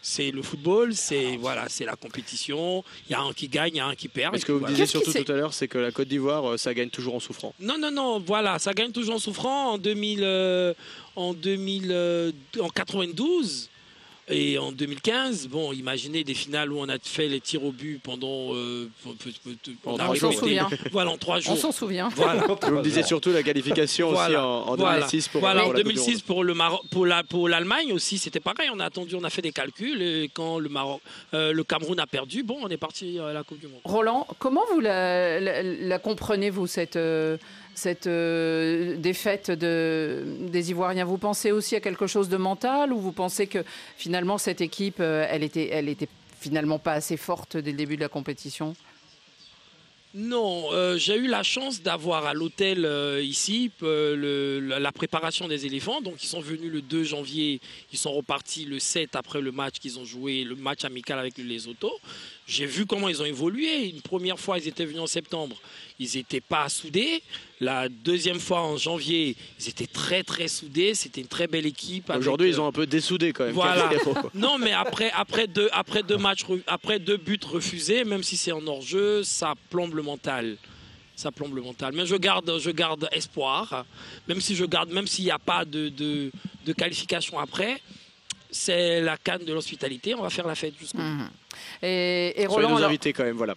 [0.05, 2.83] c'est le football, c'est voilà, c'est la compétition.
[3.07, 4.33] Il y a un qui gagne, il y a un qui perd.
[4.33, 4.73] Mais ce que vous voilà.
[4.73, 7.21] disiez surtout tout à l'heure, c'est que la Côte d'Ivoire, euh, ça gagne toujours en
[7.21, 7.55] souffrant.
[7.61, 9.71] Non, non, non, voilà, ça gagne toujours en souffrant.
[9.71, 10.73] En, 2000, euh,
[11.15, 13.69] en, 2000, euh, en 92
[14.29, 17.99] et en 2015, bon, imaginez des finales où on a fait les tirs au but
[18.01, 18.53] pendant.
[18.55, 19.09] euh, on
[19.95, 20.19] répété.
[20.19, 20.33] jours.
[20.33, 20.69] souvient.
[20.91, 21.53] Voilà, en trois jours.
[21.53, 22.09] On s'en souvient.
[22.15, 22.45] Voilà.
[22.61, 24.99] Vous me disiez surtout la qualification aussi en, en Voilà.
[24.99, 26.21] 2006 pour, Voilà, pour en la Coupe du 2006 Monde.
[26.23, 28.69] pour le Maroc, pour la pour l'Allemagne aussi, c'était pareil.
[28.73, 31.01] On a attendu, on a fait des calculs et quand le Maroc,
[31.33, 33.81] euh, le Cameroun a perdu, bon, on est parti à la Coupe du Monde.
[33.83, 37.37] Roland, comment vous la, la- la comprenez, vous, cette, euh,
[37.75, 42.99] cette euh, défaite de, des Ivoiriens Vous pensez aussi à quelque chose de mental ou
[42.99, 43.63] vous pensez que
[43.97, 46.09] finalement cette équipe, euh, elle était,
[46.39, 48.75] finalement pas assez forte dès le début de la compétition?
[50.15, 52.87] Non, euh, j'ai eu la chance d'avoir à l'hôtel
[53.23, 56.01] ici la, préparation des éléphants.
[56.01, 57.59] Donc, ils sont venus le 2 janvier,
[57.91, 61.39] ils sont repartis le 7 après le match qu'ils ont joué, le match amical avec
[61.39, 61.91] le Lesotho.
[62.45, 63.89] J'ai vu comment ils ont évolué.
[63.89, 65.55] Une première fois, ils étaient venus en septembre,
[65.99, 67.23] ils n'étaient pas soudés.
[67.61, 70.93] La deuxième fois, en janvier, ils étaient très, très soudés.
[70.93, 72.09] C'était une très belle équipe.
[72.09, 73.53] Aujourd'hui, euh, ils ont un peu dessoudé quand même.
[73.53, 73.89] voilà.
[74.33, 78.51] Non, mais après, après, deux, après, deux matchs, après deux buts refusés, même si c'est
[78.51, 80.57] en hors-jeu, ça plombe le mental.
[81.15, 81.93] Ça plombe le mental.
[81.93, 83.85] Mais je garde, je garde espoir.
[84.27, 86.31] Même si je garde, même s'il n'y a pas de, de,
[86.65, 87.79] de qualification après,
[88.53, 90.15] c'est la canne de l'hospitalité.
[90.15, 91.03] On va faire la fête jusqu'au bout.
[91.03, 91.29] Mhm.
[91.81, 93.55] Et, et Soyez Roland, nos alors, invités quand même, voilà.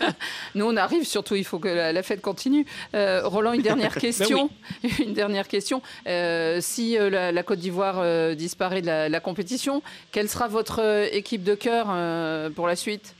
[0.54, 2.66] nous on arrive surtout, il faut que la, la fête continue.
[2.94, 4.50] Euh, Roland, une dernière question.
[4.98, 5.80] Une dernière question.
[6.06, 9.82] Euh, si euh, la, la Côte d'Ivoire euh, disparaît de la, la compétition,
[10.12, 13.14] quelle sera votre équipe de cœur euh, pour la suite?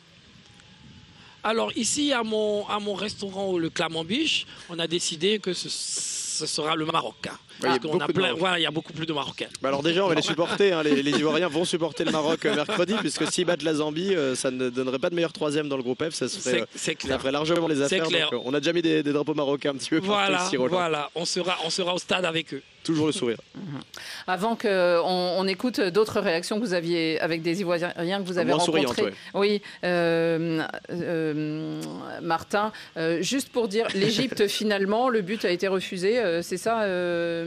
[1.45, 6.47] Alors ici, à mon, à mon restaurant, le Clamambiche, on a décidé que ce, ce
[6.47, 7.29] sera le Maroc.
[7.65, 7.69] Hein.
[7.69, 8.39] il y a beaucoup de plein- Maroc.
[8.39, 9.47] voilà, il y a beaucoup plus de Marocains.
[9.63, 10.73] Bah alors déjà, on va les supporter.
[10.73, 10.83] hein.
[10.83, 14.35] Les, les Ivoiriens vont supporter le Maroc euh, mercredi, puisque s'ils battent la Zambie, euh,
[14.35, 16.15] ça ne donnerait pas de meilleur troisième dans le groupe F.
[16.15, 18.05] Ça, se ferait, C'est- euh, ça ferait largement les affaires.
[18.05, 18.31] clair.
[18.31, 20.45] donc, euh, on a déjà mis des, des drapeaux marocains un petit peu partout Voilà,
[20.57, 20.69] Roland.
[20.69, 21.11] voilà.
[21.15, 22.63] On sera, on sera au stade avec eux.
[22.85, 23.37] Toujours le sourire.
[24.27, 28.53] Avant qu'on on écoute d'autres réactions que vous aviez avec des Ivoiriens que vous avez
[28.53, 29.03] rencontrés.
[29.03, 29.13] ouais.
[29.35, 31.81] Oui, euh, euh,
[32.23, 36.83] Martin, euh, juste pour dire, l'Égypte finalement, le but a été refusé, euh, c'est ça,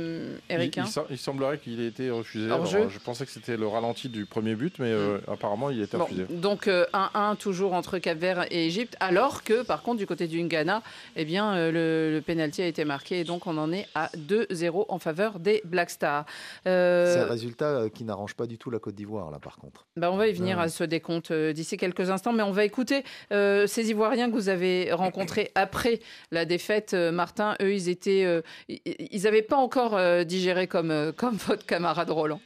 [0.02, 2.48] euh, Eric il, hein il sem- il semblerait qu'il ait été refusé.
[2.50, 2.90] Hors Alors, jeu.
[2.90, 5.98] je pensais que c'était le ralenti du premier but, mais euh, apparemment il a été
[5.98, 6.26] Bon, refusé.
[6.30, 10.42] donc euh, 1-1 toujours entre Cap-Vert et Égypte, alors que par contre du côté du
[10.44, 10.82] Ghana,
[11.16, 14.10] eh bien euh, le, le penalty a été marqué et donc on en est à
[14.18, 16.26] 2-0 en faveur des Black Stars.
[16.68, 19.58] Euh, C'est un résultat euh, qui n'arrange pas du tout la Côte d'Ivoire, là, par
[19.58, 19.86] contre.
[19.98, 20.64] Bah, on va y venir Ouais.
[20.64, 24.36] à ce décompte euh, d'ici quelques instants, mais on va écouter euh, ces Ivoiriens que
[24.36, 26.00] vous avez rencontrés après
[26.32, 26.94] la défaite.
[26.94, 31.36] Euh, Martin, eux, ils étaient, euh, ils n'avaient pas encore euh, digéré comme, euh, comme
[31.38, 32.40] votre camarade Roland.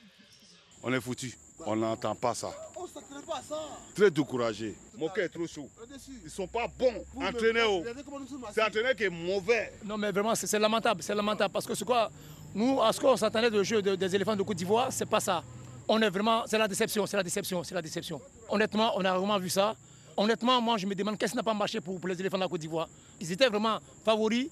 [0.83, 1.37] On est foutu.
[1.65, 2.51] On n'entend pas ça.
[3.95, 4.75] Très découragé.
[4.97, 5.67] Mon cœur est trop chaud.
[6.23, 7.03] Ils sont pas bons.
[7.15, 7.71] Entraîneurs.
[7.71, 7.83] oh.
[8.53, 9.73] C'est l'entraîneur qui est mauvais.
[9.83, 11.01] Non, mais vraiment, c'est c'est lamentable.
[11.01, 12.09] C'est lamentable parce que c'est quoi?
[12.53, 15.19] Nous, à ce qu'on s'attendait de jeu de- des éléphants de Côte d'Ivoire, c'est pas
[15.19, 15.43] ça.
[15.87, 16.43] On est vraiment.
[16.45, 18.21] C'est la déception, c'est la déception, c'est la déception.
[18.49, 19.75] Honnêtement, on a vraiment vu ça.
[20.17, 22.43] Honnêtement, moi, je me demande qu'est-ce qui n'a pas marché pour, pour les éléphants de
[22.43, 22.87] la Côte d'Ivoire?
[23.19, 24.47] Ils étaient vraiment favoris.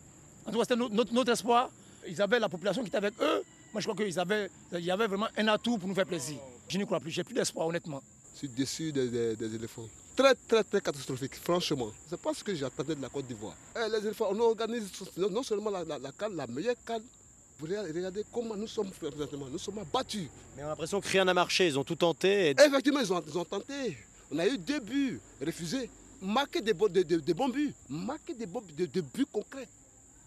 [0.46, 1.70] En tout cas, c'était notre, notre- notre espoir.
[2.08, 3.44] Ils avaient la population qui était avec eux.
[3.72, 4.14] Moi, je crois qu'il
[4.86, 6.38] y avait vraiment un atout pour nous faire plaisir.
[6.68, 7.12] Je n'y crois plus.
[7.12, 8.02] J'ai plus d'espoir, honnêtement.
[8.34, 9.88] Je suis déçu des, des- des éléphants.
[10.16, 11.92] Très, très, très catastrophique, franchement.
[12.08, 13.56] C'est pas ce que j'attendais de la Côte d'Ivoire.
[13.76, 17.04] Eh, les éléphants, on organise non seulement la, la, la canne, la meilleure canne.
[17.60, 19.48] Vous regardez comment nous sommes présentement?
[19.52, 20.28] Nous sommes battus.
[20.56, 21.68] Mais on a l'impression que rien n'a marché.
[21.68, 22.50] Ils ont tout tenté.
[22.52, 23.98] et- Effectivement, ils ont, ils ont tenté.
[24.32, 25.90] On a eu deux buts refusés.
[26.22, 27.74] Marquer des, bons- des- des- des bons buts.
[27.90, 29.68] Marquer des, bons, des, des buts concrets.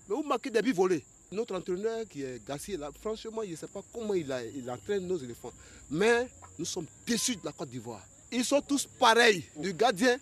[0.09, 1.05] Mais vous marquez des buts volés?
[1.33, 4.71] Notre entraîneur qui est Gassier, là, franchement, je ne sais pas comment il, a- il
[4.71, 5.53] entraîne nos éléphants.
[5.91, 8.03] Mais nous sommes déçus de la Côte d'Ivoire.
[8.33, 10.17] Ils sont tous pareils, du gardien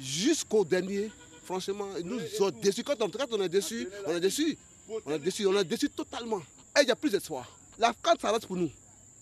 [0.00, 1.10] jusqu'au dernier.
[1.44, 2.82] Franchement, ils nous sont déçus.
[2.84, 4.56] Quand on, quand on est déçu, on est déçu.
[5.06, 6.38] On est déçu, on est déçu totalement.
[6.78, 7.50] Et il n'y a plus d'espoir.
[7.78, 8.70] La carte s'arrête pour nous.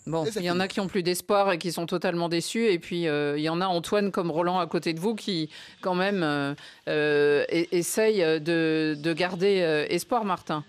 [0.07, 2.65] Bon, il y en a qui ont plus d'espoir et qui sont totalement déçus.
[2.65, 5.49] Et puis, euh, il y en a Antoine comme Roland à côté de vous qui,
[5.81, 6.55] quand même, euh,
[6.87, 10.65] euh, e- essaye de, de garder euh, espoir, Martin.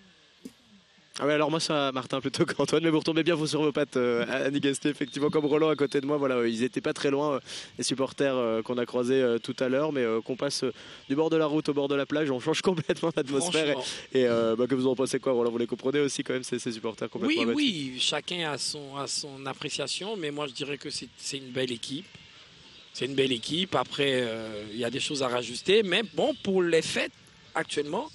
[1.19, 3.73] Ah ouais, alors moi ça Martin plutôt qu'Antoine, mais vous retombez bien vous sur vos
[3.73, 6.95] pattes euh, Annie Gasté, effectivement comme Roland à côté de moi, voilà, ils étaient pas
[6.95, 7.41] très loin euh,
[7.77, 10.65] les supporters euh, qu'on a croisés euh, tout à l'heure, mais qu'on passe
[11.11, 13.77] du bord de la route au bord de la plage, on change complètement l'atmosphère
[14.15, 16.59] et, bah, que vous en pensez quoi Roland, vous les comprenez aussi quand même ces,
[16.59, 20.79] ces supporters complètement Oui, oui, chacun a son, a son appréciation, mais moi je dirais
[20.79, 22.07] que c'est une belle équipe.
[22.95, 23.75] C'est une belle équipe.
[23.75, 24.29] Après,
[24.71, 27.13] il y a des choses à rajuster, mais bon, pour les fêtes
[27.55, 28.11] actuellement,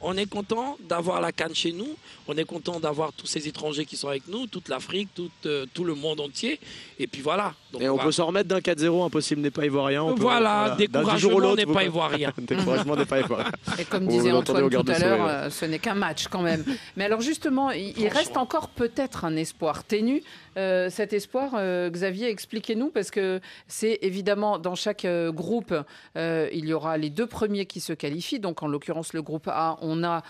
[0.00, 1.96] on est content d'avoir la canne chez nous.
[2.28, 5.64] On est content d'avoir tous ces étrangers qui sont avec nous, toute l'Afrique, tout, euh,
[5.72, 6.58] tout le monde entier.
[6.98, 7.54] Et puis voilà.
[7.72, 10.02] Donc, Et on va- peut s'en remettre d'un 4-0, impossible n'est pas ivoirien.
[10.02, 12.32] on peut- Voilà, d'un jour au découragement n'est pas ivoirien.
[12.38, 13.50] découragement n'est pas ivoirien.
[13.78, 16.64] Et comme disait Antoine tout à l'heure, euh, ce n'est qu'un match quand même.
[16.96, 20.22] Mais alors justement, il, il reste encore peut-être un espoir ténu.
[20.56, 25.74] Euh, cet espoir, euh, Xavier, expliquez-nous, parce que c'est évidemment dans chaque euh, groupe,
[26.16, 28.40] il y aura les deux premiers qui se qualifient.
[28.40, 30.22] Donc en l'occurrence, le groupe A, on a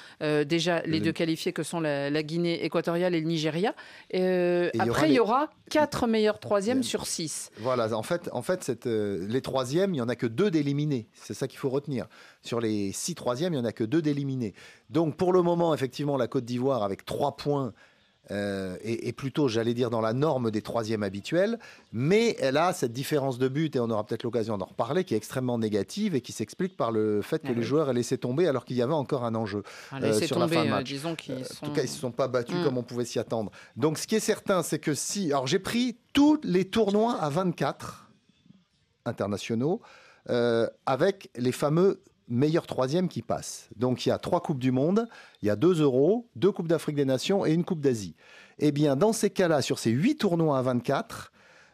[0.45, 3.75] déjà les Le- deux qualifiés que sont la, la Guinée équatoriale et le Nigeria.
[4.11, 7.51] Et après, il y les- aura quatre meilleurs troisièmes sur six.
[7.59, 11.09] Voilà, en fait, en fait cette, les troisièmes, il n'y en a que deux d'éliminés.
[11.15, 12.07] C'est ça qu'il faut retenir.
[12.43, 14.55] Sur les six troisièmes, il n'y en a que deux d'éliminés.
[14.91, 17.73] Donc pour le moment, effectivement, la Côte d'Ivoire, avec trois points,
[18.31, 21.59] euh, est plutôt, j'allais dire, dans la norme des troisièmes habituels.
[21.93, 25.15] Mais elle a cette différence de but, et on aura peut-être l'occasion d'en reparler, qui
[25.15, 27.63] est extrêmement négative et qui s'explique par le fait que Ah les oui.
[27.65, 29.63] joueurs aient laissé tomber alors qu'il y avait encore un enjeu
[29.93, 30.87] Ah, euh, sur la tomber, fin de euh, match.
[30.89, 32.65] disons Euh, sont- En tout cas, ils ne se sont pas battus Mm.
[32.65, 33.51] comme on pouvait s'y attendre.
[33.77, 35.27] Donc, ce qui est certain, c'est que si.
[35.33, 38.09] Alors, j'ai pris tous les tournois à 24
[39.05, 39.81] internationaux
[40.31, 43.69] euh, avec les fameux meilleurs troisièmes qui passent.
[43.77, 45.09] Donc, il y a trois Coupes du Monde,
[45.43, 48.17] il y a deux Euros, deux Coupes d'Afrique des Nations et une Coupe d'Asie.
[48.59, 51.33] Eh bien, dans ces cas-là, sur ces huit tournois à 24,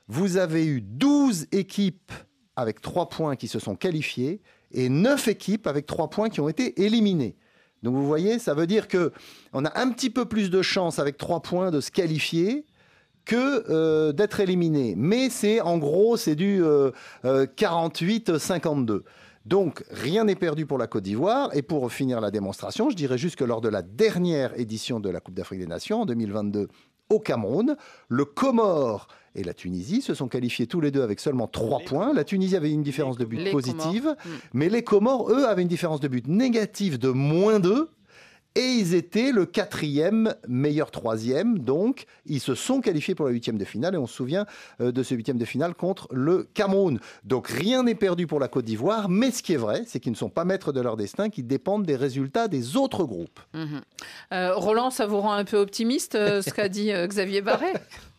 [0.09, 2.13] vous avez eu 12 équipes
[2.57, 6.49] avec 3 points qui se sont qualifiées et 9 équipes avec 3 points qui ont
[6.49, 7.37] été éliminées.
[7.83, 9.13] Donc vous voyez, ça veut dire que
[9.53, 12.65] on a un petit peu plus de chances avec 3 points de se qualifier
[13.25, 14.95] que euh, d'être éliminé.
[14.97, 16.91] Mais c'est en gros, c'est du euh,
[17.25, 19.03] euh, 48-52.
[19.45, 21.55] Donc rien n'est perdu pour la Côte d'Ivoire.
[21.55, 25.11] Et pour finir la démonstration, je dirais juste que lors de la dernière édition de
[25.11, 26.69] la Coupe d'Afrique des Nations en 2022
[27.11, 27.77] au Cameroun,
[28.09, 32.15] le Comore et la Tunisie se sont qualifiés tous les deux avec seulement 3 points.
[32.15, 34.17] La Tunisie avait une différence de but Les positive, Comores.
[34.55, 37.89] Mais les Comores, eux, avaient une différence de but négative de moins 2.
[38.55, 43.57] Et ils étaient le quatrième meilleur troisième, donc ils se sont qualifiés pour la huitième
[43.57, 44.47] de finale et on se souvient
[44.81, 46.99] euh, de ce huitième de finale contre le Cameroun.
[47.25, 50.13] Donc rien n'est perdu pour la Côte d'Ivoire, mais ce qui est vrai, c'est qu'ils
[50.13, 53.41] ne sont pas maîtres de leur destin, qu'ils dépendent des résultats des autres groupes.
[53.55, 53.81] Mhm.
[54.33, 57.73] Euh, Roland, ça vous rend un peu optimiste euh, ce qu'a dit euh, Xavier Barret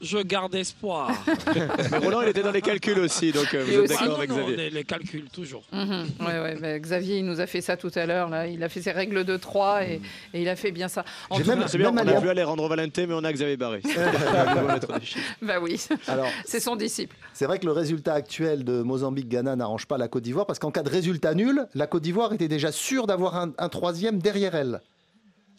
[0.00, 1.10] Je garde espoir.
[1.90, 4.30] Mais Roland, il était dans les calculs aussi, donc euh, vous Et êtes d'accord avec
[4.30, 5.64] non, Xavier les, les calculs, toujours.
[5.72, 6.06] Mhm.
[6.20, 8.28] Ouais, ouais, bah, Xavier, il nous a fait ça tout à l'heure.
[8.28, 8.46] Là.
[8.46, 10.00] Il a fait ses règles de 3 et,
[10.34, 11.04] et il a fait bien ça.
[11.30, 13.24] En J'ai tout même- cas- C'est bien, Même on a vu Alejandro Valente, mais on
[13.24, 13.82] a Xavier Barré.
[15.42, 17.16] Bah oui, Alors, c'est son disciple.
[17.32, 20.70] c'est vrai que le résultat actuel de Mozambique-Ghana n'arrange pas la Côte d'Ivoire, parce qu'en
[20.70, 24.54] cas de résultat nul, la Côte d'Ivoire était déjà sûre d'avoir un, un troisième derrière
[24.54, 24.80] elle.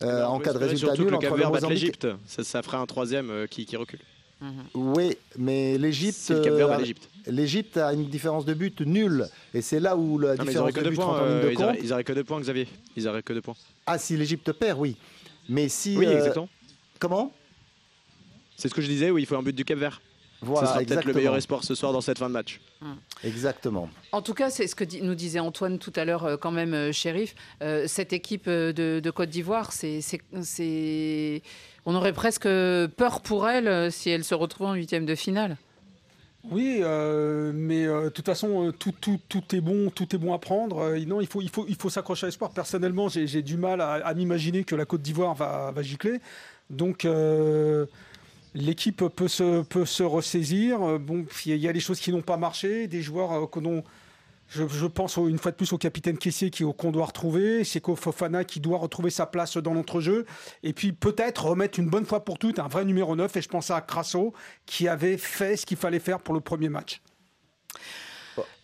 [0.02, 2.08] Euh, en cas de résultat nul le entre le Mozambique l'Égypte.
[2.26, 4.00] Ça, ça ferait un troisième euh, qui, qui recule.
[4.74, 6.32] Oui, mais l'Égypte.
[6.32, 7.10] Euh, l'Égypte.
[7.28, 9.28] L'Égypte a une différence de but nulle.
[9.54, 11.06] Et c'est là où la Non, différence de deux but points.
[11.06, 11.66] rentre en ligne euh, de ils compte.
[11.66, 12.68] auraient- Ils auraient que deux points, Xavier.
[12.96, 13.56] Ils auraient que deux points.
[13.86, 14.96] Ah, si l'Égypte perd, oui.
[15.50, 15.98] Mais si.
[15.98, 16.48] Oui, euh, exactement.
[17.00, 17.34] Comment?
[18.56, 20.02] C'est ce que je disais, oui, il faut un but du Cap-Vert.
[20.42, 22.62] Voilà, ce sera peut-être le meilleur espoir ce soir dans cette fin de match.
[23.24, 23.90] Exactement.
[24.14, 26.52] En tout cas, c'est ce que dit- nous disait Antoine tout à l'heure, euh, quand
[26.52, 27.36] même, euh, shérif.
[27.62, 31.42] Euh, cette équipe de, de Côte d'Ivoire, c'est, c'est- c'est-
[31.86, 35.58] on aurait presque peur pour elle si elle se retrouve en huitième de finale.
[36.50, 40.34] Oui, euh, mais euh, de toute façon, tout, tout, tout est bon, tout est bon
[40.34, 40.80] à prendre.
[40.80, 42.52] Euh, non, il faut, il faut, il faut s'accrocher à l'espoir.
[42.52, 46.20] Personnellement, j'ai j'ai du mal à, à m'imaginer que la Côte d'Ivoire va, va gicler.
[46.70, 47.86] Donc, euh,
[48.54, 51.00] l'équipe peut se, peut se ressaisir.
[51.00, 53.60] Bon, il y a- des choses qui n'ont pas marché, des joueurs euh, que
[54.50, 56.32] je, pense une fois de plus au capitaine qui
[56.76, 60.26] qu'on doit retrouver, Seko Fofana qui doit retrouver sa place dans l'entrejeu,
[60.64, 63.48] et puis peut-être remettre une bonne fois pour toutes un vrai numéro 9, et je
[63.50, 64.34] pense à Crasso
[64.66, 67.02] qui avait fait ce qu'il fallait faire pour le premier match.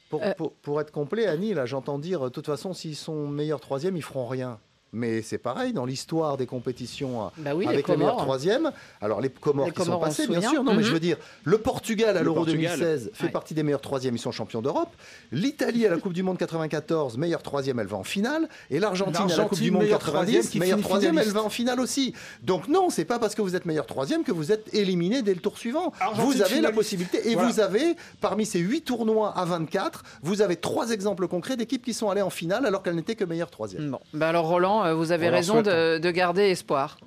[0.09, 3.59] Pour, pour- pour être complet, Annie, là, j'entends dire, de toute façon, s'ils sont meilleurs
[3.59, 4.59] troisième, ils feront rien.
[4.97, 8.23] Mais c'est pareil dans l'histoire des compétitions euh, Bah oui, avec les, meilleurs Comores.
[8.25, 8.71] troisième.
[9.01, 10.63] Alors les Comores Les qui sont Comores, passés, bien sûr.
[10.63, 10.83] Non, mais Mhm.
[10.83, 12.77] je veux dire, le Portugal à Le l'Euro Portugal.
[12.79, 13.29] 2016 fait Ouais.
[13.29, 14.89] partie des meilleurs troisièmes, ils sont champions d'Europe.
[15.33, 18.47] L'Italie à la Coupe du Monde 94, meilleure troisième, elle va en finale.
[18.69, 21.43] Et l'Argentine à la Coupe du Monde meilleure troisième 90, qui meilleure troisième, elle va
[21.43, 22.13] en finale aussi.
[22.43, 25.33] Donc non, c'est pas parce que vous êtes meilleur troisième que vous êtes éliminé dès
[25.33, 25.91] le tour suivant.
[25.99, 27.49] Argentine vous avez la possibilité et Voilà.
[27.49, 31.93] vous avez parmi ces huit tournois à 24, vous avez trois exemples concrets d'équipes qui
[31.93, 33.91] sont allées en finale alors qu'elles n'étaient que meilleures troisième.
[33.91, 36.97] Bon, bah alors Roland, euh, vous avez On raison de, de garder espoir.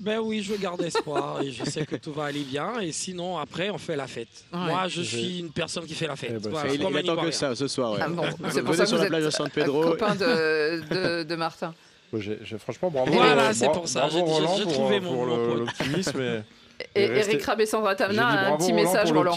[0.00, 2.78] Ben oui, je garde espoir et je sais que tout va aller bien.
[2.80, 4.28] Et sinon, après, on fait la fête.
[4.52, 4.58] Ouais.
[4.58, 6.32] Moi, je suis une personne qui fait la fête.
[6.36, 7.92] Eh ben, Voilà, ça, il, attend que ça ce soir.
[7.92, 7.98] ouais.
[8.02, 9.82] Ah bon, c'est pour ça que sur vous la êtes plage de San Pedro.
[9.82, 11.72] copain de, de, de Martin.
[12.16, 13.12] J'ai- j'ai- franchement, bravo.
[13.12, 15.54] Voilà, c'est pour ça, j'ai- pour, trouvé mon- pour mon point.
[15.56, 16.20] l'optimisme.
[16.20, 16.42] et-
[16.94, 17.42] Et et Eric
[17.96, 19.30] Tamna a un petit Roland message, pour Roland.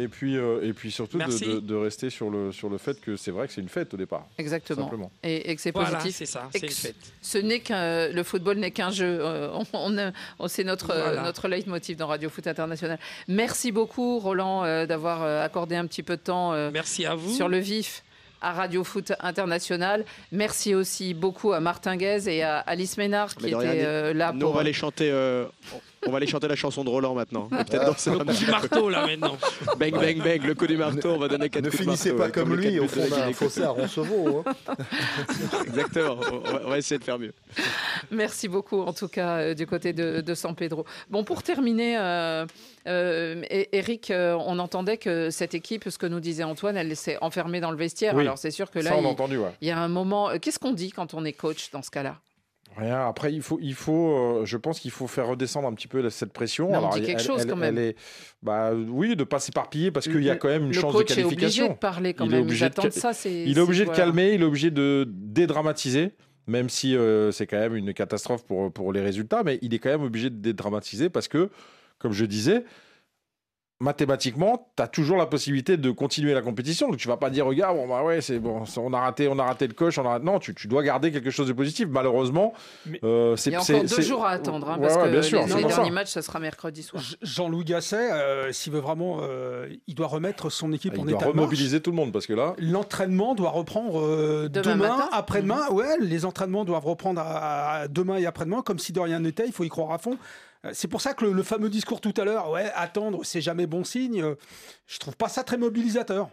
[0.00, 1.44] Et puis, euh, et puis surtout de, Merci.
[1.46, 3.92] de- de rester sur le, sur le fait que c'est vrai que c'est une fête
[3.94, 4.26] au départ.
[4.38, 4.82] Exactement.
[4.84, 5.10] Simplement.
[5.24, 6.16] Et, et que c'est Voilà, positif.
[6.16, 6.94] c'est ça, c'est une fête.
[7.20, 9.18] Ce n'est qu'un, le football n'est qu'un jeu.
[9.20, 11.22] Euh, on, on a- on- c'est notre, Voilà.
[11.22, 12.98] notre leitmotiv dans Radio Foot International.
[13.26, 17.34] Merci beaucoup, Roland, euh, d'avoir accordé un petit peu de temps euh, Merci à vous.
[17.34, 18.04] sur le vif
[18.40, 20.04] à Radio Foot International.
[20.30, 23.84] Merci aussi beaucoup à Martin Guez et à Alice Ménard qui Mais de rien, étaient
[23.84, 24.50] euh, là Nous, pour.
[24.50, 25.10] on va aller chanter.
[25.10, 25.44] euh,
[26.06, 27.48] on va aller chanter la chanson de Roland maintenant.
[27.52, 29.36] Et Peut-être danser Le un coup du marteau, là, maintenant.
[29.78, 32.12] Bang, bang, bang, le coup du marteau, on va donner quatre Ne coups de finissez
[32.12, 34.44] pas ouais, comme lui au fond d'un fossé à Roncevaux.
[34.46, 34.74] hein.
[35.66, 37.32] Exactement, on va, on va essayer de faire mieux.
[38.10, 40.84] Merci beaucoup, en tout cas, euh, du côté de, de San Pedro.
[41.10, 42.46] Bon, pour terminer, euh,
[42.86, 47.18] euh, Eric, euh, on entendait que cette équipe, ce que nous disait Antoine, elle s'est
[47.20, 48.14] enfermée dans le vestiaire.
[48.14, 48.22] Oui.
[48.22, 49.50] Alors, c'est sûr que là, Ça, on il, a entendu, ouais.
[49.60, 50.30] il y a un moment.
[50.40, 52.16] Qu'est-ce qu'on dit quand on est coach dans ce cas-là?
[52.78, 53.06] Rien.
[53.08, 56.08] Après, il faut, il faut, euh, je pense qu'il faut faire redescendre un petit peu
[56.10, 56.70] cette pression.
[56.70, 57.76] Mais on dit elle- quelque elle- chose, elle- quand même.
[57.76, 57.96] elle est,
[58.42, 61.10] bah, oui, de pas s'éparpiller parce qu'il y a quand même une chance de coach
[61.10, 61.68] est obligé qualification.
[61.68, 62.44] de parler quand Il est même.
[62.46, 63.12] obligé Ils de ça.
[63.26, 66.12] Il est obligé de calmer, il est obligé de dédramatiser,
[66.46, 69.78] même si euh, c'est quand même une catastrophe pour, pour les résultats, mais il est
[69.78, 71.50] quand même obligé de dédramatiser parce que,
[71.98, 72.64] comme je disais,
[73.80, 76.88] mathématiquement, tu as toujours la possibilité de continuer la compétition.
[76.88, 79.38] Donc tu vas pas dire, regarde, bon, bah ouais, c'est bon, on a raté, on
[79.38, 81.52] a raté le coach, on a raté- Non, tu, tu dois garder quelque chose de
[81.52, 81.86] positif.
[81.88, 82.52] Malheureusement,
[82.86, 85.04] Mais- euh, c'est Il y a encore deux jours à attendre, hein, Ouais, parce ouais,
[85.04, 87.02] que bien sûr, les, derniers matchs, ça sera mercredi soir.
[87.22, 91.10] Jean-Louis Gasset, euh, s'il veut vraiment, euh, il doit remettre son équipe Ah, en il
[91.10, 91.36] doit état de marche.
[91.40, 95.68] remobiliser tout le monde parce que là, L'entraînement doit reprendre euh, Demain après-demain.
[95.70, 99.46] Ouais, les entraînements doivent reprendre à, à demain et après-demain, comme si de rien n'était.
[99.46, 100.16] Il faut y croire à fond.
[100.66, 103.66] Euh, C'est pour ça que le, fameux discours tout à l'heure, ouais, attendre, c'est jamais
[103.66, 104.22] bon signe.
[104.22, 104.34] euh,
[104.86, 106.30] Je trouve pas ça très mobilisateur.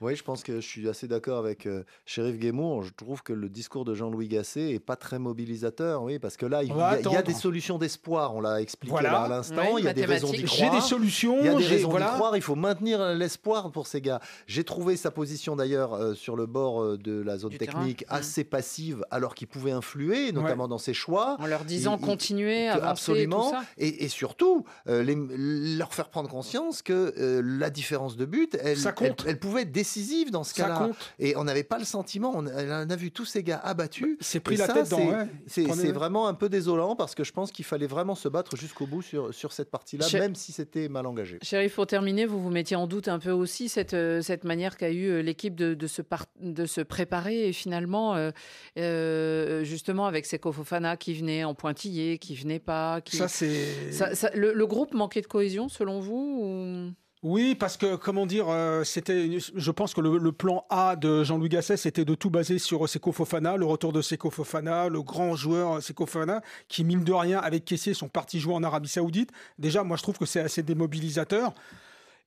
[0.00, 2.82] Oui, je pense que je suis assez d'accord avec euh, Shérif Guémour.
[2.84, 6.46] Je trouve que le discours de Jean-Louis Gasset est pas très mobilisateur, oui, parce que
[6.46, 7.22] là, il y, a- il y a attendre.
[7.22, 8.34] des solutions d'espoir.
[8.34, 9.10] On l'a expliqué Voilà.
[9.12, 9.62] là à l'instant.
[9.74, 10.58] Oui, il y a des raisons d'y mathématiques.
[10.58, 10.82] J'ai croire.
[10.82, 11.36] des solutions.
[11.40, 12.06] Il y a des raisons voilà.
[12.10, 12.36] d'y croire.
[12.36, 14.20] Il faut maintenir l'espoir pour ces gars.
[14.46, 18.04] J'ai trouvé sa position d'ailleurs euh, sur le bord euh, de la zone Du technique
[18.08, 18.14] Mm.
[18.14, 21.36] assez passive, alors qu'il pouvait influer, notamment dans ses choix.
[21.40, 23.50] En leur disant que- avancez, absolument.
[23.50, 23.64] tout ça.
[23.76, 27.12] Et, et surtout, euh, les- leur faire prendre conscience que
[27.44, 29.22] la différence de but, elle, Ça compte.
[29.24, 30.90] elle- elle pouvait être décisive dans ce cas-là.
[31.18, 34.16] Et on n'avait pas le sentiment, on, a vu tous ces gars abattus.
[34.20, 34.96] Il s'est pris Et la ça, tête dans.
[34.98, 35.28] c'est- ouais.
[35.46, 38.56] C'est c'est vraiment un peu désolant parce que je pense qu'il fallait vraiment se battre
[38.56, 41.38] jusqu'au bout sur, sur cette partie-là, même si c'était mal engagé.
[41.42, 44.76] Chérie, pour terminer, vous vous mettiez en doute un peu aussi cette, euh, cette manière
[44.76, 48.30] qu'a eu euh, l'équipe de, de, se par- de se préparer et finalement, euh,
[48.78, 53.00] euh, justement, avec Seko Fofana qui venait en pointillé, qui venait pas.
[53.00, 53.16] Qui...
[53.16, 53.92] Ça, c'est.
[53.92, 56.92] Ça- ça- le, le groupe manquait de cohésion selon vous ou-
[57.24, 61.48] Oui, parce que, comment dire, euh, c'était, je pense que le, plan A de Jean-Louis
[61.48, 65.34] Gasset, c'était de tout baser sur Seko Fofana, le retour de Seko Fofana, le grand
[65.34, 69.32] joueur Seko Fofana, qui, mine de rien, avec Kessier, sont partis jouer en Arabie Saoudite.
[69.58, 71.54] Déjà, moi, je trouve que c'est assez démobilisateur.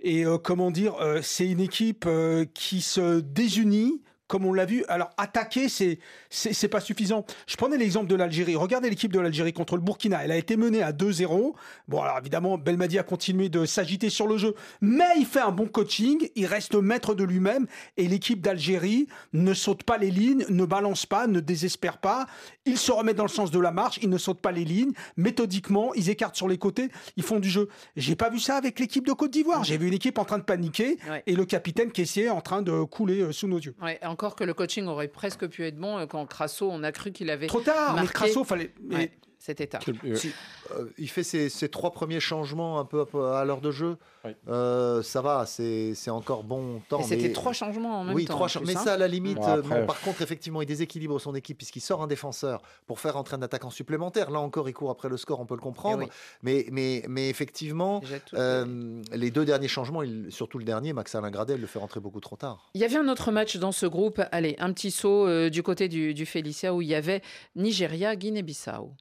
[0.02, 4.02] Et euh, comment dire, euh, c'est une équipe euh, qui se désunit.
[4.32, 7.26] Comme on l'a vu, alors attaquer, c'est c'est pas suffisant.
[7.48, 8.56] Je prenais l'exemple de l'Algérie.
[8.56, 10.24] Regardez l'équipe de l'Algérie contre le Burkina.
[10.24, 11.54] Elle a été menée à 2-0.
[11.90, 15.52] Bon, alors évidemment, Belmadi a continué de s'agiter sur le jeu, mais il fait un
[15.52, 16.30] bon coaching.
[16.36, 17.68] Il reste maître de lui-même
[17.98, 22.26] et l'équipe d'Algérie ne saute pas les lignes, ne balance pas, ne désespère pas.
[22.66, 24.00] Ils se remettent dans le sens de la marche.
[24.02, 24.94] Ils ne sautent pas les lignes.
[25.18, 26.88] Méthodiquement, ils écartent sur les côtés.
[27.18, 27.68] Ils font du jeu.
[27.98, 29.66] J'ai pas vu ça avec l'équipe de Côte d'Ivoire.
[29.66, 31.24] J'ai vu une équipe en train de paniquer Ouais.
[31.28, 33.76] et le capitaine Kessier en train de couler euh, sous nos yeux.
[33.82, 36.92] Ouais, encore que le coaching aurait presque pu être bon euh, quand Crasso, on a
[36.92, 38.08] cru qu'il avait Trop tard, mais.
[38.08, 38.72] Crasso, fallait.
[38.90, 39.82] Ouais, c'était tard.
[40.06, 40.32] euh, Si,
[40.72, 43.98] euh, il fait ses, ses trois premiers changements un peu à, l'heure de jeu.
[44.24, 44.32] Oui.
[44.48, 47.02] Euh, ça va, c'est encore bon temps.
[47.02, 48.36] C'était trois changements en même oui, temps.
[48.36, 48.82] trois plus, Mais hein.
[48.84, 51.82] ça, à la limite, Bon, après- bon, par contre, effectivement, il déséquilibre son équipe puisqu'il
[51.82, 54.30] sort un défenseur pour faire entrer un attaquant supplémentaire.
[54.30, 56.04] Là encore, il court après le score, on peut le comprendre.
[56.04, 56.12] Eh oui.
[56.44, 58.02] mais, mais, mais effectivement,
[58.36, 62.00] euh, les deux derniers changements, il- surtout le dernier, Max Alain Gradel le fait rentrer
[62.00, 62.70] beaucoup trop tard.
[62.76, 64.22] Il y avait un autre match dans ce groupe.
[64.32, 67.22] Allez, un petit saut euh, du côté du, du Félicia où il y avait
[67.56, 68.92] Nigeria, Guinée-Bissau.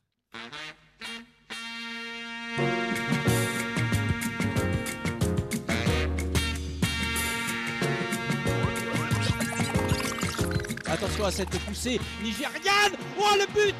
[10.87, 12.97] Attention à cette poussée nigériane.
[13.19, 13.75] Oh le but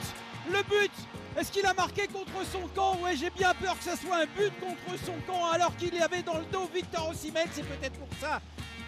[0.49, 0.91] Le but
[1.37, 2.97] Est-ce qu'il a marqué contre son camp?
[3.03, 6.01] Ouais, j'ai bien peur que ça soit un but contre son camp alors qu'il y
[6.01, 7.47] avait dans le dos Victor Osimhen.
[7.53, 8.41] C'est peut-être pour ça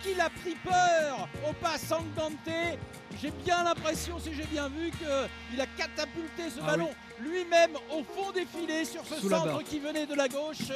[0.03, 2.35] qu'il a pris peur au pas Sangante
[3.21, 6.91] J'ai bien l'impression, si j'ai bien vu, qu'il a catapulté ce Ah ballon
[7.21, 10.73] lui-même au fond des filets sur ce Sous centre qui venait de la gauche.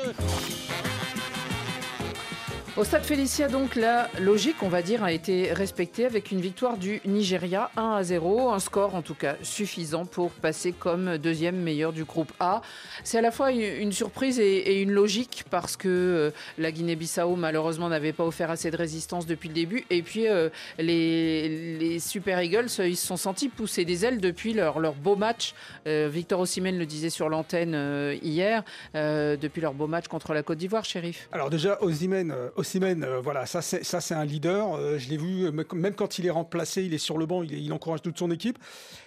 [2.76, 6.76] Au stade Félicia, donc, la logique, on va dire, a été respectée avec une victoire
[6.76, 8.50] du Nigeria 1 à 0.
[8.50, 12.60] Un score, en tout cas, suffisant pour passer comme deuxième meilleur du groupe A.
[13.02, 17.88] C'est à la fois une surprise et une logique parce que euh, la Guinée-Bissau, malheureusement,
[17.88, 19.86] n'avait pas offert assez de résistance depuis le début.
[19.88, 24.52] Et puis, euh, les, Super Eagles, euh, ils se sont sentis pousser des ailes depuis
[24.52, 25.54] leur, leur beau match.
[25.86, 28.64] Victor Osimhen le disait sur l'antenne hier,
[28.94, 31.28] depuis leur beau match contre la Côte d'Ivoire, shérif.
[31.32, 34.74] Alors déjà, Osimhen, euh, Osimhen, euh, voilà, ça c'est ça c'est un leader.
[34.74, 37.42] Euh, je l'ai vu, euh, même quand il est remplacé, il est sur le banc,
[37.42, 38.58] il, il encourage toute son équipe.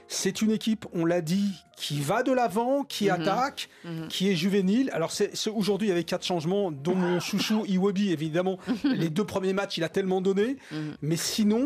[0.07, 3.11] C'est une équipe, on l'a dit, qui va de l'avant, qui Mhm.
[3.11, 4.07] attaque, Mhm.
[4.07, 4.89] qui est juvénile.
[4.93, 8.57] Alors c'est c'est- aujourd'hui, il y avait quatre changements, dont mon chouchou Iwobi, évidemment.
[8.83, 10.57] Les deux premiers matchs, il a tellement donné.
[10.71, 10.95] Mhm.
[11.01, 11.65] Mais sinon,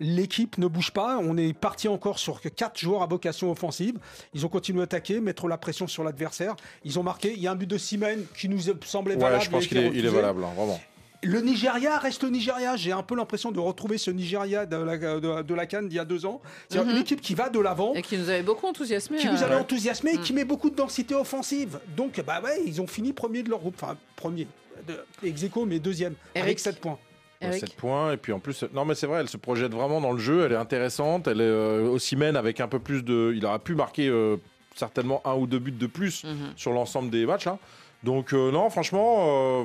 [0.00, 1.18] l'équipe ne bouge pas.
[1.20, 3.96] On est parti encore sur que quatre joueurs à vocation offensive.
[4.34, 6.54] Ils ont continué à attaquer, mettre la pression sur l'adversaire.
[6.84, 7.32] Ils ont marqué.
[7.34, 9.44] Il y a un but de Simen qui nous semblait Ouais, valable.
[9.44, 10.08] je pense qu'il est, il est refusé.
[10.16, 10.80] valable, hein, vraiment.
[11.24, 12.76] Le Nigeria reste le Nigeria.
[12.76, 15.96] J'ai un peu l'impression de retrouver ce Nigeria de la, de, de la Cannes d'il
[15.96, 16.40] y a deux ans.
[16.68, 16.90] C'est Mhm.
[16.90, 19.16] une équipe qui va de l'avant, Et qui nous avait beaucoup enthousiasmé.
[19.18, 20.22] qui nous euh, avait enthousiasmé et Mm.
[20.22, 21.80] qui met beaucoup de densité offensive.
[21.96, 23.74] Donc, bah ouais, ils ont fini premier de leur groupe.
[23.82, 24.46] Enfin, premier.
[24.86, 24.94] De,
[25.24, 26.14] ex aequo, mais deuxième.
[26.36, 26.44] Eric.
[26.46, 26.98] Avec 7 points.
[27.40, 27.60] Eric.
[27.60, 30.10] 7 points et puis en plus non mais c'est vrai elle se projette vraiment dans
[30.10, 33.32] le jeu elle est intéressante elle est euh, aussi mène avec un peu plus de
[33.32, 34.38] il aurait pu marquer euh,
[34.74, 36.52] certainement un ou deux buts de plus Mhm.
[36.56, 37.60] sur l'ensemble des matchs hein.
[38.04, 39.62] Donc euh, non franchement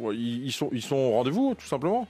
[0.00, 2.06] euh, ils, ils sont ils sont au rendez-vous tout simplement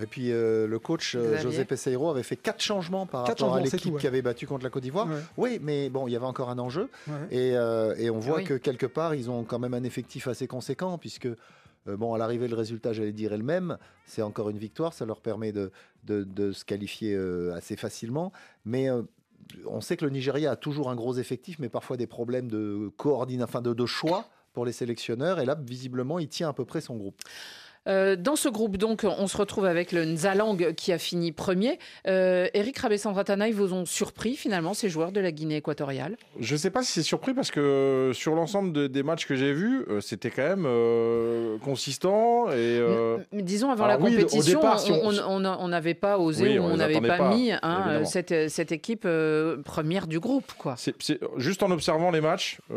[0.00, 1.36] Et puis euh, le coach euh.
[1.38, 4.00] José Peseiro avait fait quatre changements par Quatre rapport à changements, l'équipe ouais.
[4.00, 5.06] qui avait battu contre la Côte d'Ivoire.
[5.06, 5.20] Ouais.
[5.36, 6.88] Oui, mais bon, il y avait encore un enjeu.
[7.06, 7.14] Ouais.
[7.30, 8.44] Et, euh, et on voit oui.
[8.44, 12.18] que quelque part, ils ont quand même un effectif assez conséquent, puisque, euh, bon, à
[12.18, 13.76] l'arrivée, le résultat, j'allais dire, est le même.
[14.06, 15.70] C'est encore une victoire, ça leur permet de,
[16.04, 18.32] de, de se qualifier euh, assez facilement.
[18.64, 19.02] Mais euh,
[19.66, 22.90] on sait que le Nigeria a toujours un gros effectif, mais parfois des problèmes de
[22.96, 25.40] coordination, enfin de, de choix pour les sélectionneurs.
[25.40, 27.20] Et là, visiblement, il tient à peu près son groupe.
[27.88, 31.78] Euh, dans ce groupe, donc, on se retrouve avec le Nzalang qui a fini premier.
[32.06, 36.16] Euh, Eric Rabessandratana, ils vous ont surpris finalement ces joueurs de la Guinée équatoriale?
[36.38, 39.34] Je sais pas si c'est surpris parce que euh, sur l'ensemble de- des matchs que
[39.34, 42.80] j'ai vus euh, c'était quand même euh, consistant et
[43.32, 46.62] Mais disons, avant alors la oui, compétition, départ, si on n'avait pas osé Oui, ou
[46.64, 49.06] on n'avait pas, pas, mis hein, cette, cette équipe
[49.64, 50.52] première du groupe.
[50.56, 50.76] Quoi.
[51.36, 52.74] Juste en observant les matchs, y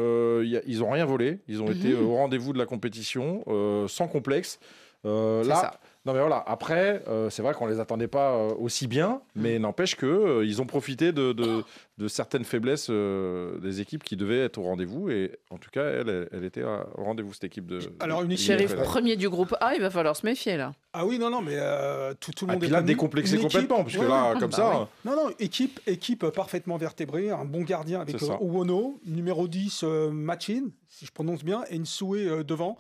[0.58, 1.40] a- ils ont rien volé.
[1.48, 1.96] Ils ont été Mhm.
[2.02, 3.44] euh, au rendez-vous de la compétition,
[3.88, 4.60] sans complexe.
[5.06, 5.80] Euh, C'est là, ça.
[6.06, 6.44] non mais voilà.
[6.48, 9.42] Après, euh, c'est vrai qu'on les attendait pas euh, aussi bien, Mhm.
[9.44, 11.64] mais n'empêche que euh, ils ont profité de, de-
[11.98, 15.10] de certaines faiblesses euh, des équipes qui devaient être au rendez-vous.
[15.10, 17.80] Et en tout cas, elle, était au rendez-vous cette équipe de.
[18.00, 20.72] Alors, une Shérif, premier du groupe A, il va falloir se méfier là.
[20.94, 23.34] Ah oui, non, non, mais euh, tout, tout le Ah, monde puis est là, décomplexé
[23.36, 24.40] Une équipe- complètement, parce que Ouais, là, ouais.
[24.40, 24.80] comme bah ça.
[24.82, 24.86] oui.
[25.12, 30.10] Non, non, équipe, équipe parfaitement vertébrée, un bon gardien avec euh, Owono, numéro 10, euh,
[30.10, 32.78] Machin, si je prononce bien, et Nsoué euh, devant.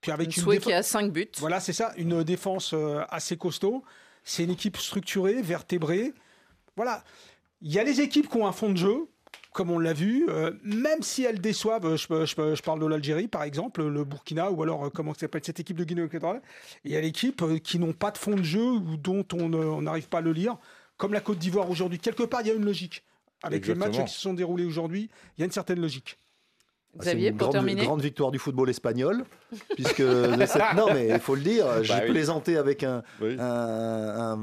[0.00, 1.28] Puis avec une Souhait défense- qui a 5 buts.
[1.38, 3.84] Voilà, c'est ça, une défense euh, assez costaud.
[4.24, 6.12] C'est une équipe structurée, vertébrée.
[6.76, 7.04] Voilà.
[7.62, 9.08] Il y a les équipes qui ont un fond de jeu,
[9.52, 11.84] comme on l'a vu, euh, même si elles déçoivent.
[11.84, 15.12] euh, Je, je- je parle de l'Algérie, par exemple, le Burkina, ou alors, euh, comment
[15.14, 16.40] s'appelle cette équipe de Guinée équatoriale.
[16.84, 19.82] Il y a l'équipe euh, qui n'ont pas de fond de jeu ou dont on
[19.82, 20.56] n'arrive pas à le lire,
[20.96, 21.98] comme la Côte d'Ivoire aujourd'hui.
[21.98, 23.04] Quelque part, il y a une logique.
[23.42, 26.18] Avec les matchs qui se sont déroulés aujourd'hui, il y a une certaine logique.
[26.92, 29.24] Ah, C'est Xavier, une pour grande, terminer grande victoire du football espagnol,
[29.76, 32.10] puisque cette- non mais il faut le dire, j'ai Bah oui.
[32.10, 33.36] plaisanté avec un, Oui.
[33.38, 34.36] un,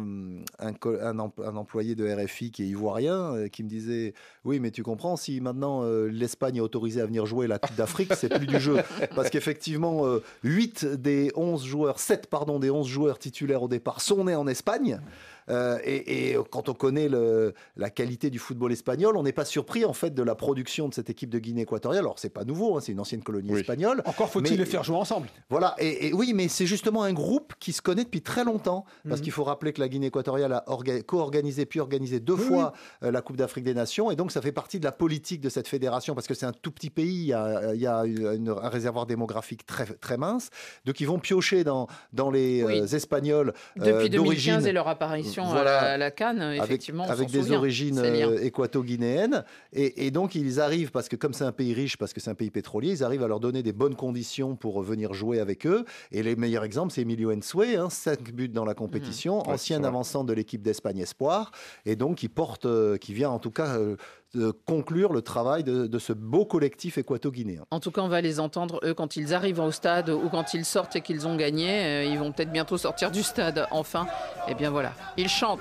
[0.60, 4.14] un, employé de RFI qui est ivoirien, euh, qui me disait
[4.46, 7.76] oui mais tu comprends si maintenant euh, l'Espagne est autorisée à venir jouer la Coupe
[7.76, 8.78] d'Afrique, c'est plus du jeu
[9.16, 10.04] parce qu'effectivement
[10.44, 14.48] 8 des 11 joueurs, 7 pardon des 11 joueurs titulaires au départ sont nés en
[14.48, 15.02] Espagne.
[15.50, 19.46] Euh, et, et quand on connaît le- la qualité du football espagnol, on n'est pas
[19.46, 22.04] surpris en fait de la production de cette équipe de Guinée équatoriale.
[22.04, 23.60] Alors c'est pas nouveau, hein, c'est une ancienne colonie Oui.
[23.62, 24.02] espagnole.
[24.06, 25.28] Encore faut-il Mais- les faire jouer ensemble.
[25.50, 28.86] Voilà, et, et oui, mais c'est justement un groupe qui se connaît depuis très longtemps,
[29.08, 29.24] parce Mhm.
[29.24, 32.74] qu'il faut rappeler que la Guinée équatoriale a orga- co-organisé puis organisé deux Oui, fois
[33.04, 35.50] euh, la Coupe d'Afrique des Nations, et donc ça fait partie de la politique de
[35.50, 38.06] cette fédération, parce que c'est un tout petit pays, il y a, il y a
[38.06, 40.50] une- une- un réservoir démographique très, très mince,
[40.86, 42.80] donc ils vont piocher dans, dans les Oui.
[42.82, 45.80] euh, Espagnols euh, Depuis 2015 d'origine et leur apparition Voilà.
[45.80, 49.44] à la, la Cannes, effectivement, avec des origines euh, équato-guinéennes.
[49.74, 52.30] Et, et donc, ils arrivent, parce que comme c'est un pays riche, parce que c'est
[52.30, 55.66] un pays pétrolier, ils arrivent à leur donner des bonnes conditions pour venir jouer avec
[55.66, 55.86] eux.
[56.12, 59.84] Et les meilleurs exemples, c'est Emilio Ensue, hein, 5 buts dans la compétition, Ouais, ancien
[59.84, 61.52] avançant de l'équipe d'Espagne Espoir.
[61.86, 63.78] Et donc, qui porte, euh, qui vient en tout cas.
[63.78, 63.96] euh,
[64.36, 67.64] de conclure le travail de, de ce beau collectif équato-guinéen.
[67.72, 70.54] En tout cas, on va les entendre, eux, quand ils arrivent au stade ou quand
[70.54, 71.70] ils sortent et qu'ils ont gagné.
[71.70, 74.06] Euh, ils vont peut-être bientôt sortir du stade, enfin.
[74.50, 74.92] Et bien voilà,
[75.28, 75.60] ils chantent.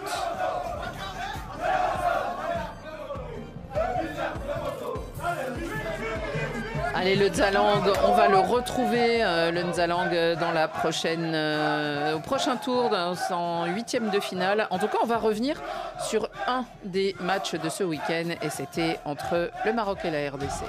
[6.94, 12.14] Allez, le Nzalang, on va le retrouver, euh, le Nzalang, euh, dans la prochaine, euh,
[12.16, 14.68] au prochain tour, dans son huitième de finale.
[14.70, 15.60] En tout cas, on va revenir
[16.08, 20.62] sur un des matchs de ce week-end, et c'était entre le Maroc et la RDC.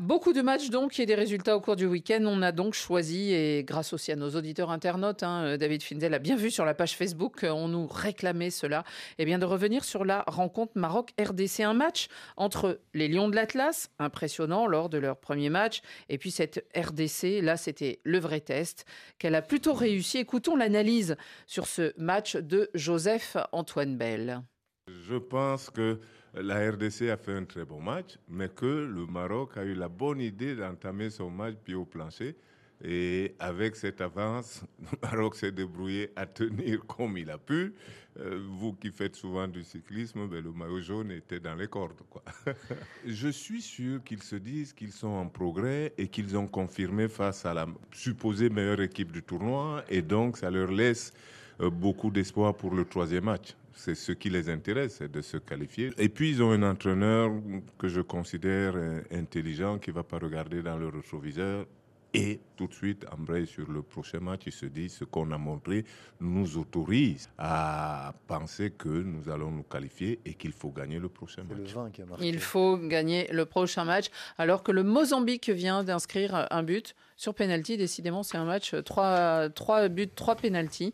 [0.00, 2.24] Beaucoup de matchs donc et des résultats au cours du week-end.
[2.26, 6.12] On a donc choisi, et grâce aussi à nos auditeurs internautes, hein, euh, David Finzel
[6.14, 8.82] a bien vu sur la page Facebook, euh, on nous réclamait cela,
[9.18, 11.60] et bien de revenir sur la rencontre Maroc-RDC.
[11.60, 16.32] Un match entre les Lions de l'Atlas, impressionnant lors de leur premier match, et puis
[16.32, 18.86] cette RDC, là c'était le vrai test,
[19.20, 20.18] qu'elle a plutôt réussi.
[20.18, 21.16] Écoutons l'analyse
[21.46, 24.42] sur ce match de Joseph Antoine Bell.
[24.88, 26.00] Je pense que
[26.36, 29.88] la RDC a fait un très bon match, mais que le Maroc a eu la
[29.88, 32.36] bonne idée d'entamer son match pied au plancher.
[32.82, 37.72] Et avec cette avance, le Maroc s'est débrouillé à tenir comme il a pu.
[38.20, 42.00] Euh, vous qui faites souvent du cyclisme, ben, le maillot jaune était dans les cordes.
[42.10, 42.22] Quoi.
[43.06, 47.46] Je suis sûr qu'ils se disent qu'ils sont en progrès et qu'ils ont confirmé face
[47.46, 49.84] à la supposée meilleure équipe du tournoi.
[49.88, 51.12] Et donc, ça leur laisse
[51.60, 55.36] euh, beaucoup d'espoir pour le troisième match c'est ce qui les intéresse, c'est de se
[55.36, 55.90] qualifier.
[55.98, 57.30] Et puis, ils ont un entraîneur
[57.78, 61.66] que je considère euh, intelligent, qui ne va pas regarder dans le rétroviseur
[62.14, 64.42] et tout de suite embrayer sur le prochain match.
[64.46, 65.84] Il se dit ce qu'on a montré
[66.20, 71.42] nous autorise à penser que nous allons nous qualifier et qu'il faut gagner le prochain
[71.42, 71.74] match.
[72.20, 74.06] Il faut gagner le prochain match,
[74.38, 77.76] alors que le Mozambique vient d'inscrire un but sur penalty.
[77.76, 80.92] Décidément, c'est un match 3, 3 buts, 3 penalty.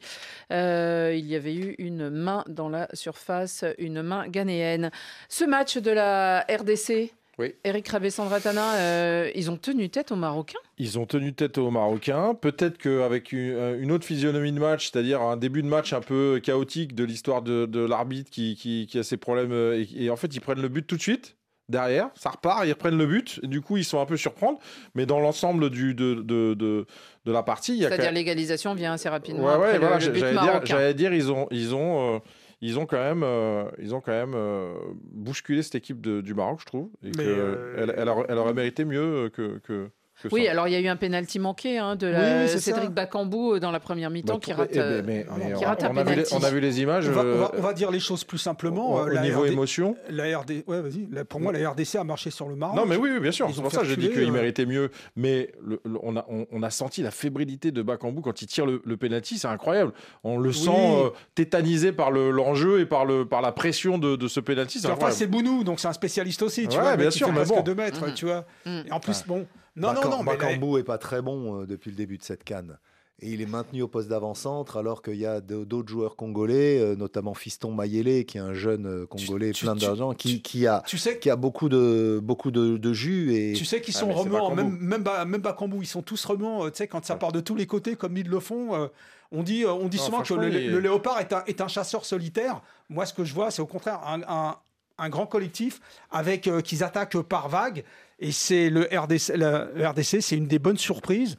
[0.53, 4.91] Euh, il y avait eu une main dans la surface, une main ghanéenne.
[5.29, 7.55] Ce match de la RDC, oui.
[7.65, 10.59] Eric Rabé-Sandratana, euh, ils ont tenu tête aux Marocains?
[10.79, 12.35] Ils ont tenu tête aux Marocains.
[12.35, 16.01] Peut-être qu'avec une, euh, une, autre physionomie de match, c'est-à-dire un début de match un
[16.01, 20.05] peu chaotique de l'histoire de, de l'arbitre qui, qui, qui, a ses problèmes, euh, et,
[20.05, 21.37] et, en fait ils prennent le but tout de suite.
[21.71, 23.39] Derrière, ça repart, ils reprennent le but.
[23.45, 24.59] Et du coup, ils sont un peu surprendre.
[24.97, 26.85] Mais dans l'ensemble du, de, de, de,
[27.25, 27.79] de, la partie.
[27.79, 29.45] C'est-à-dire l'égalisation vient assez rapidement.
[29.45, 32.19] Ouais, ouais, voilà, j'allais dire, j'allais dire, ils ont, ils ont, euh,
[32.61, 34.75] ils ont quand même, euh, ils ont quand même euh,
[35.13, 36.91] bousculé cette équipe de, du Maroc, je trouve.
[37.03, 39.91] Et que, euh, elle, elle, aurait, elle aurait mérité mieux que
[40.33, 42.59] Oui, alors il y a eu un penalty manqué hein, de Oui, la oui, c'est
[42.59, 42.73] ça.
[42.75, 45.69] Cédric Bakambu dans la première mi-temps Bah, qui rate, eh euh, mais- mais qui on-
[45.69, 46.35] rate un on a vu les- penalty.
[46.35, 47.09] on a vu les images.
[47.09, 48.95] On va, on va- euh, on va dire les choses plus simplement.
[48.95, 49.97] au- au La niveau RD émotion.
[50.11, 51.09] La RD, ouais, vas-y.
[51.11, 52.77] La- Pour moi, la RDC a marché sur le Maroc.
[52.77, 53.49] Non, mais oui, oui, bien sûr.
[53.55, 54.91] C'est pour ça que j'ai dit qu'il euh, méritait mieux.
[55.17, 58.47] Mais le- le- on, a, on, on a senti la fébrilité de Bakambu quand il
[58.47, 59.39] tire le, le penalty.
[59.39, 59.93] C'est incroyable.
[60.25, 64.17] On le sent euh, tétanisé par le- l'enjeu et par, le, par la pression de,
[64.17, 64.81] de ce penalty.
[64.87, 66.69] Enfin, c'est Bounou, donc c'est un spécialiste aussi.
[66.69, 67.63] Tu Ouais, vois, le bien sûr, fait mais presque bon.
[67.63, 68.15] 2 mètres, Mhm.
[68.15, 68.45] tu vois.
[68.67, 68.81] Mm.
[68.89, 69.47] Et en plus, bon.
[69.81, 72.45] Non, Bacam- non, non, Bakambu est pas très bon euh, depuis le début de cette
[72.45, 72.79] canne.
[73.23, 76.97] Et il est maintenu au poste d'avant-centre alors qu'il y a d'autres joueurs congolais, euh,
[76.97, 80.83] notamment Fiston Mayele, qui est un jeune euh, congolais tu- plein d'argent, qui, qui a,
[80.87, 83.35] tu sais, qui a beaucoup de, beaucoup de, de jus.
[83.35, 83.53] Et...
[83.53, 84.63] tu sais qu'ils Ah, sont Bakambu.
[84.63, 86.65] même, même, même Bakambu, ils sont tous remuants.
[86.65, 88.89] euh, Tu sais, quand ça part de tous les côtés, comme ils le font,
[89.33, 91.69] on dit, on dit Non, souvent que le, il- le léopard est un, est un
[91.69, 92.63] chasseur solitaire.
[92.89, 94.57] Moi, ce que je vois, c'est au contraire un, un-
[94.97, 97.85] un grand collectif avec euh, qu'ils attaquent par vague.
[98.21, 101.37] Et c'est le RDC, la- le RDC, c'est une des bonnes surprises.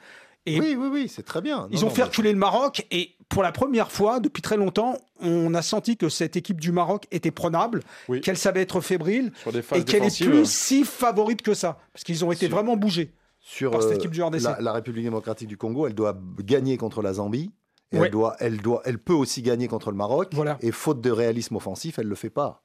[0.47, 1.67] Et Oui, oui, oui, c'est très bien.
[1.71, 4.97] Ils ont non, fait reculer le Maroc et pour la première fois depuis très longtemps,
[5.19, 8.21] on a senti que cette équipe du Maroc était prenable, Oui.
[8.21, 11.77] qu'elle savait être fébrile Sur des phases et qu'elle est plus si favorite que ça.
[11.93, 13.13] Parce qu'ils ont été Sur- vraiment bougés.
[13.39, 14.41] sur par cette euh, équipe du RDC.
[14.43, 17.51] la, la République démocratique du Congo, elle doit gagner contre la Zambie.
[17.93, 18.05] Et Ouais.
[18.07, 20.29] elle, doit, elle, doit, elle peut aussi gagner contre le Maroc.
[20.31, 20.57] Voilà.
[20.61, 22.63] Et faute de réalisme offensif, elle ne le fait pas.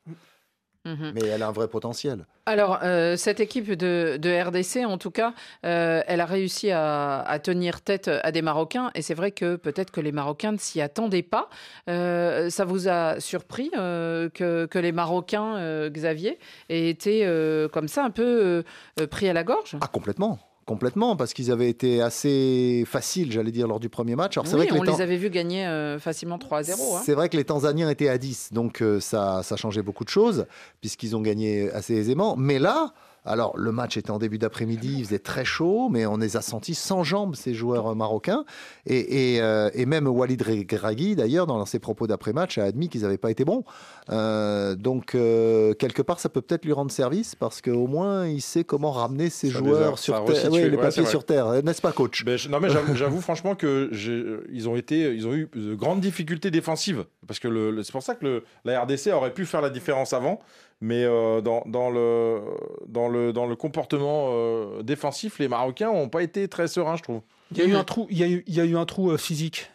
[0.87, 1.13] Mhm.
[1.15, 2.25] Mais elle a un vrai potentiel.
[2.47, 5.35] Alors, euh, cette équipe de, de RDC, en tout cas,
[5.65, 8.93] euh, elle a réussi à, à tenir tête à des Marocains.
[8.95, 11.49] Et c'est vrai que peut-être que les Marocains ne s'y attendaient pas.
[11.91, 17.69] Euh, ça vous a surpris euh, que, que les Marocains, euh, Xavier, aient été euh,
[17.69, 18.63] comme ça un peu
[19.01, 19.77] euh, pris à la gorge?
[19.81, 20.39] Ah, complètement.
[20.67, 24.37] Complètement, parce qu'ils avaient été assez faciles, j'allais dire, lors du premier match.
[24.37, 26.97] Alors, c'est Oui, vrai que on les avait vus gagner euh, facilement 3 à 0.
[26.97, 27.03] hein.
[27.05, 30.09] C'est vrai que les Tanzaniens étaient à 10, donc euh, ça, ça changeait beaucoup de
[30.09, 30.47] choses,
[30.81, 32.35] puisqu'ils ont gagné assez aisément.
[32.37, 32.93] Mais là,
[33.27, 36.41] Alors, le match était en début d'après-midi, il faisait très chaud, mais on les a
[36.43, 38.45] sentis sans jambes, ces joueurs marocains.
[38.87, 43.03] Et, et, euh, et même Walid Regragui, d'ailleurs, dans ses propos d'après-match, a admis qu'ils
[43.03, 43.65] n'avaient pas été bons.
[44.11, 48.41] Euh, donc, euh, quelque part, ça peut peut-être lui rendre service, parce qu'au moins, il
[48.41, 50.35] sait comment ramener ses Ça joueurs a- sur terre.
[50.35, 51.11] resitué, Oui, les ouais, papiers c'est vrai.
[51.11, 52.25] sur terre, n'est-ce pas, coach?
[52.25, 55.75] Ben, je- non mais j'avoue, franchement que j'ai- ils ont été, ils ont eu de
[55.75, 59.61] grandes difficultés défensives parce que c'est pour ça que le- la RDC aurait pu faire
[59.61, 60.39] la différence avant,
[60.81, 62.41] mais euh, dans, dans le
[62.87, 67.03] dans le dans le comportement euh, défensif, les Marocains n'ont pas été très sereins, je
[67.03, 67.21] trouve.
[67.53, 68.85] Il y a eu un trou, il y a eu, il y a eu un
[68.87, 69.71] trou euh, physique.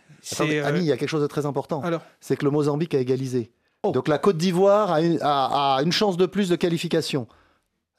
[0.61, 1.81] Euh, Ami, il y a quelque chose de très important.
[1.81, 3.51] Alors C'est que le Mozambique a égalisé.
[3.83, 7.27] Donc la Côte d'Ivoire a a- a une chance de plus de qualification.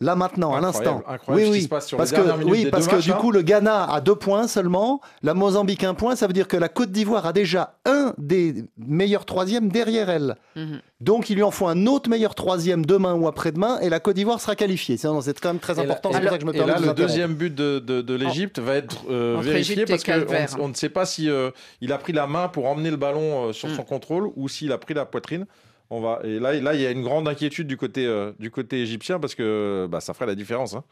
[0.02, 1.02] Là maintenant, à l'instant.
[1.08, 1.62] incroyable oui, ce qui oui.
[1.62, 3.12] se passe sur les parce que, dernières minutes oui, des parce deux que matchs, du
[3.12, 3.16] hein.
[3.20, 6.16] coup, le Ghana a deux points seulement, la Mozambique un point.
[6.16, 10.34] Ça veut dire que la Côte d'Ivoire a déjà un des meilleurs troisièmes derrière elle.
[10.56, 10.80] Mhm.
[11.00, 14.16] Donc il lui en faut un autre meilleur troisième demain ou après-demain et la Côte
[14.16, 14.96] d'Ivoire sera qualifiée.
[14.96, 16.10] C'est c'est quand même très Et important.
[16.10, 17.78] et C'est pour là- ça que je me et permets là, le deuxième but de,
[17.78, 20.24] de, de l'Égypte va être euh, vérifié parce qu'on
[20.60, 21.50] on ne sait pas si euh,
[21.80, 23.76] il a pris la main pour emmener le ballon euh, sur Mm.
[23.76, 25.46] son contrôle ou s'il a pris la poitrine.
[25.94, 28.80] On va et là, il y a une grande inquiétude du côté euh, du côté
[28.80, 30.72] égyptien parce que bah, ça ferait la différence.
[30.74, 30.84] hein.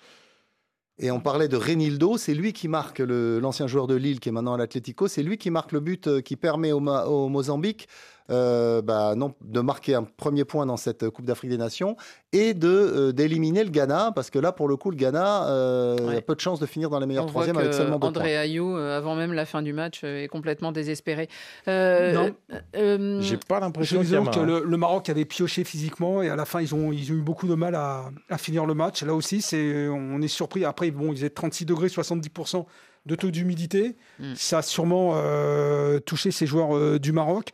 [0.99, 4.33] Et on parlait de Renildo, c'est lui qui marque, l'ancien joueur de Lille qui est
[4.33, 7.89] maintenant à l'Atlético, c'est lui qui marque le but euh, qui permet au, au Mozambique
[8.31, 11.97] euh, bah, non, de marquer un premier point dans cette Coupe d'Afrique des Nations
[12.33, 16.17] et de euh, d'éliminer le Ghana, parce que là, pour le coup, le Ghana euh,
[16.17, 18.41] a peu de chances de finir dans les meilleurs troisièmes avec seulement deux André points.
[18.41, 21.29] Ayou, euh, avant même la fin du match, est complètement désespéré.
[21.69, 22.31] Euh, Non.
[22.77, 26.61] euh, J'ai pas l'impression que le, le Maroc avait pioché physiquement et à la fin
[26.61, 29.03] ils ont, ils ont eu beaucoup de mal à, à finir le match.
[29.03, 30.65] Là aussi, c'est, on est surpris.
[30.65, 32.65] Après, bon, ils faisaient 36 degrés, 70%
[33.07, 33.97] de taux d'humidité.
[34.19, 34.35] Mm.
[34.37, 37.51] Ça a sûrement euh, touché ces joueurs euh, du Maroc.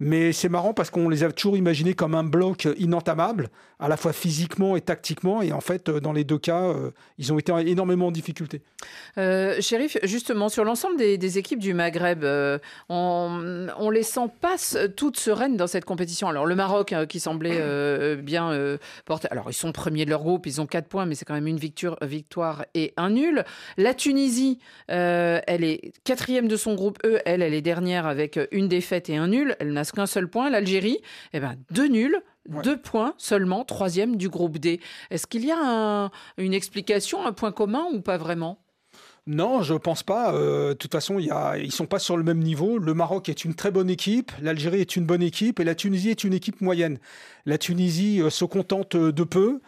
[0.00, 3.96] Mais c'est marrant parce qu'on les a toujours imaginés comme un bloc inentamable, à la
[3.96, 5.42] fois physiquement et tactiquement.
[5.42, 8.62] Et en fait, euh, dans les deux cas, euh, ils ont été énormément en difficulté.
[9.16, 14.56] Euh, Chérif, justement, sur l'ensemble des, équipes du Maghreb, euh, on, on les sent pas
[14.96, 16.28] toutes sereines dans cette compétition.
[16.28, 19.28] Alors, le Maroc, euh, qui semblait bien porter.
[19.30, 21.46] Alors, ils sont premiers de leur groupe, ils ont 4 points, mais c'est quand même
[21.46, 23.44] une victoire, et un nul.
[23.76, 28.68] La Tunisie, elle est quatrième de son groupe E, elle, elle est dernière avec une
[28.68, 29.56] défaite et un nul.
[29.58, 30.50] Elle n'a qu'un seul point.
[30.50, 30.98] L'Algérie,
[31.32, 32.20] eh ben, deux nuls.
[32.64, 34.80] Deux points seulement, troisième du groupe D.
[35.10, 38.58] Est-ce qu'il y a un- une explication, un point commun ou pas vraiment?
[39.26, 40.32] Non, je pense pas.
[40.32, 42.78] Euh, de toute façon, y a, ils sont pas sur le même niveau.
[42.78, 46.08] Le Maroc est une très bonne équipe, l'Algérie est une bonne équipe et la Tunisie
[46.08, 46.98] est une équipe moyenne.
[47.44, 49.60] La Tunisie euh, se contente euh, de peu.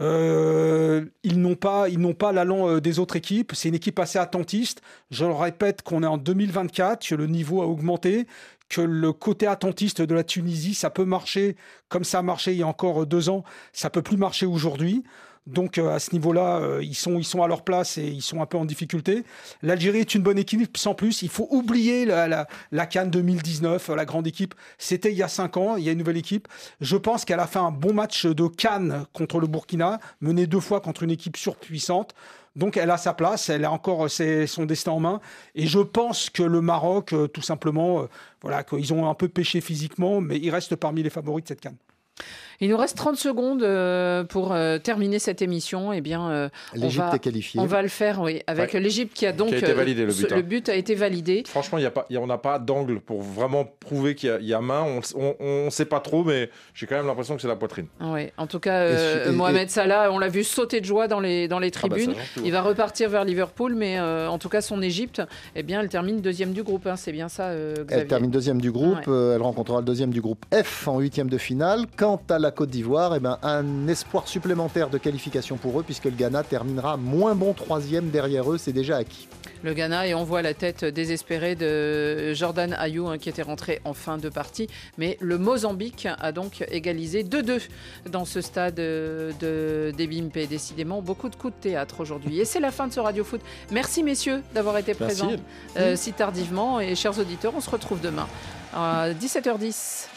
[0.00, 3.52] Euh, ils n'ont pas, ils n'ont pas l'allant des autres équipes.
[3.54, 4.82] C'est une équipe assez attentiste.
[5.12, 8.26] Je le répète qu'on est en 2024, que le niveau a augmenté,
[8.68, 11.56] que le côté attentiste de la Tunisie, ça peut marcher
[11.88, 15.04] comme ça a marché il y a encore deux ans, ça peut plus marcher aujourd'hui.
[15.46, 18.22] Donc euh, à ce niveau-là, euh, ils, sont, ils sont à leur place et ils
[18.22, 19.24] sont un peu en difficulté.
[19.62, 21.20] L'Algérie est une bonne équipe, sans plus.
[21.22, 24.54] Il faut oublier la, la, la Cannes 2019, euh, la grande équipe.
[24.78, 26.48] C'était il y a cinq ans, il y a une nouvelle équipe.
[26.80, 30.60] Je pense qu'elle a fait un bon match de Cannes contre le Burkina, mené deux
[30.60, 32.14] fois contre une équipe surpuissante.
[32.56, 35.20] Donc elle a sa place, elle a encore son destin en main.
[35.54, 38.06] Et je pense que le Maroc, euh, tout simplement, euh,
[38.42, 41.60] voilà, qu'ils ont un peu pêché physiquement, mais ils restent parmi les favoris de cette
[41.60, 41.76] Cannes.
[42.60, 45.92] Il nous reste 30 secondes euh, pour euh, terminer cette émission.
[45.92, 47.60] Eh bien, euh, on L'Égypte va- est qualifiée.
[47.60, 48.80] On va le faire, oui, avec Ouais.
[48.80, 50.36] l'Égypte qui a donc Qui a été validé, le ce- but, hein.
[50.36, 51.42] le but a été validé.
[51.46, 54.14] Franchement, il y a pas, il y a- on n'a pas d'angle pour vraiment prouver
[54.14, 54.84] qu'il y a- il y, a main.
[55.16, 57.86] On ne sait pas trop, mais j'ai quand même l'impression que c'est la poitrine.
[58.00, 61.08] Oui, en tout cas, euh, Et- et- Mohamed Salah, on l'a vu sauter de joie
[61.08, 62.14] dans les, dans les Ah bah, tribunes.
[62.44, 65.20] il va repartir vers Liverpool, mais euh, en tout cas, son Égypte,
[65.56, 66.86] eh bien, elle termine deuxième du groupe.
[66.86, 66.94] hein.
[66.96, 67.96] C'est bien ça, euh, Xavier.
[68.02, 69.32] Elle termine deuxième du groupe, Ouais.
[69.34, 71.86] elle rencontrera le deuxième du groupe F en huitième de finale.
[72.04, 76.04] Quant à la Côte d'Ivoire, eh ben, un espoir supplémentaire de qualification pour eux, puisque
[76.04, 79.26] le Ghana terminera moins bon troisième derrière eux, c'est déjà acquis.
[79.62, 83.80] le Ghana et on voit la tête désespérée de Jordan Ayou hein, qui était rentré
[83.86, 84.68] en fin de partie.
[84.98, 87.62] Mais le Mozambique a donc égalisé 2-2
[88.10, 90.46] dans ce stade euh, de d'Ebimpe.
[90.46, 92.38] Décidément, beaucoup de coups de théâtre aujourd'hui.
[92.38, 93.40] Et c'est la fin de ce Radio Foot.
[93.70, 95.22] Merci messieurs d'avoir été Merci.
[95.22, 95.42] présents
[95.78, 96.80] euh, si tardivement.
[96.80, 98.28] Et chers auditeurs, on se retrouve demain
[98.74, 100.08] à 17h10.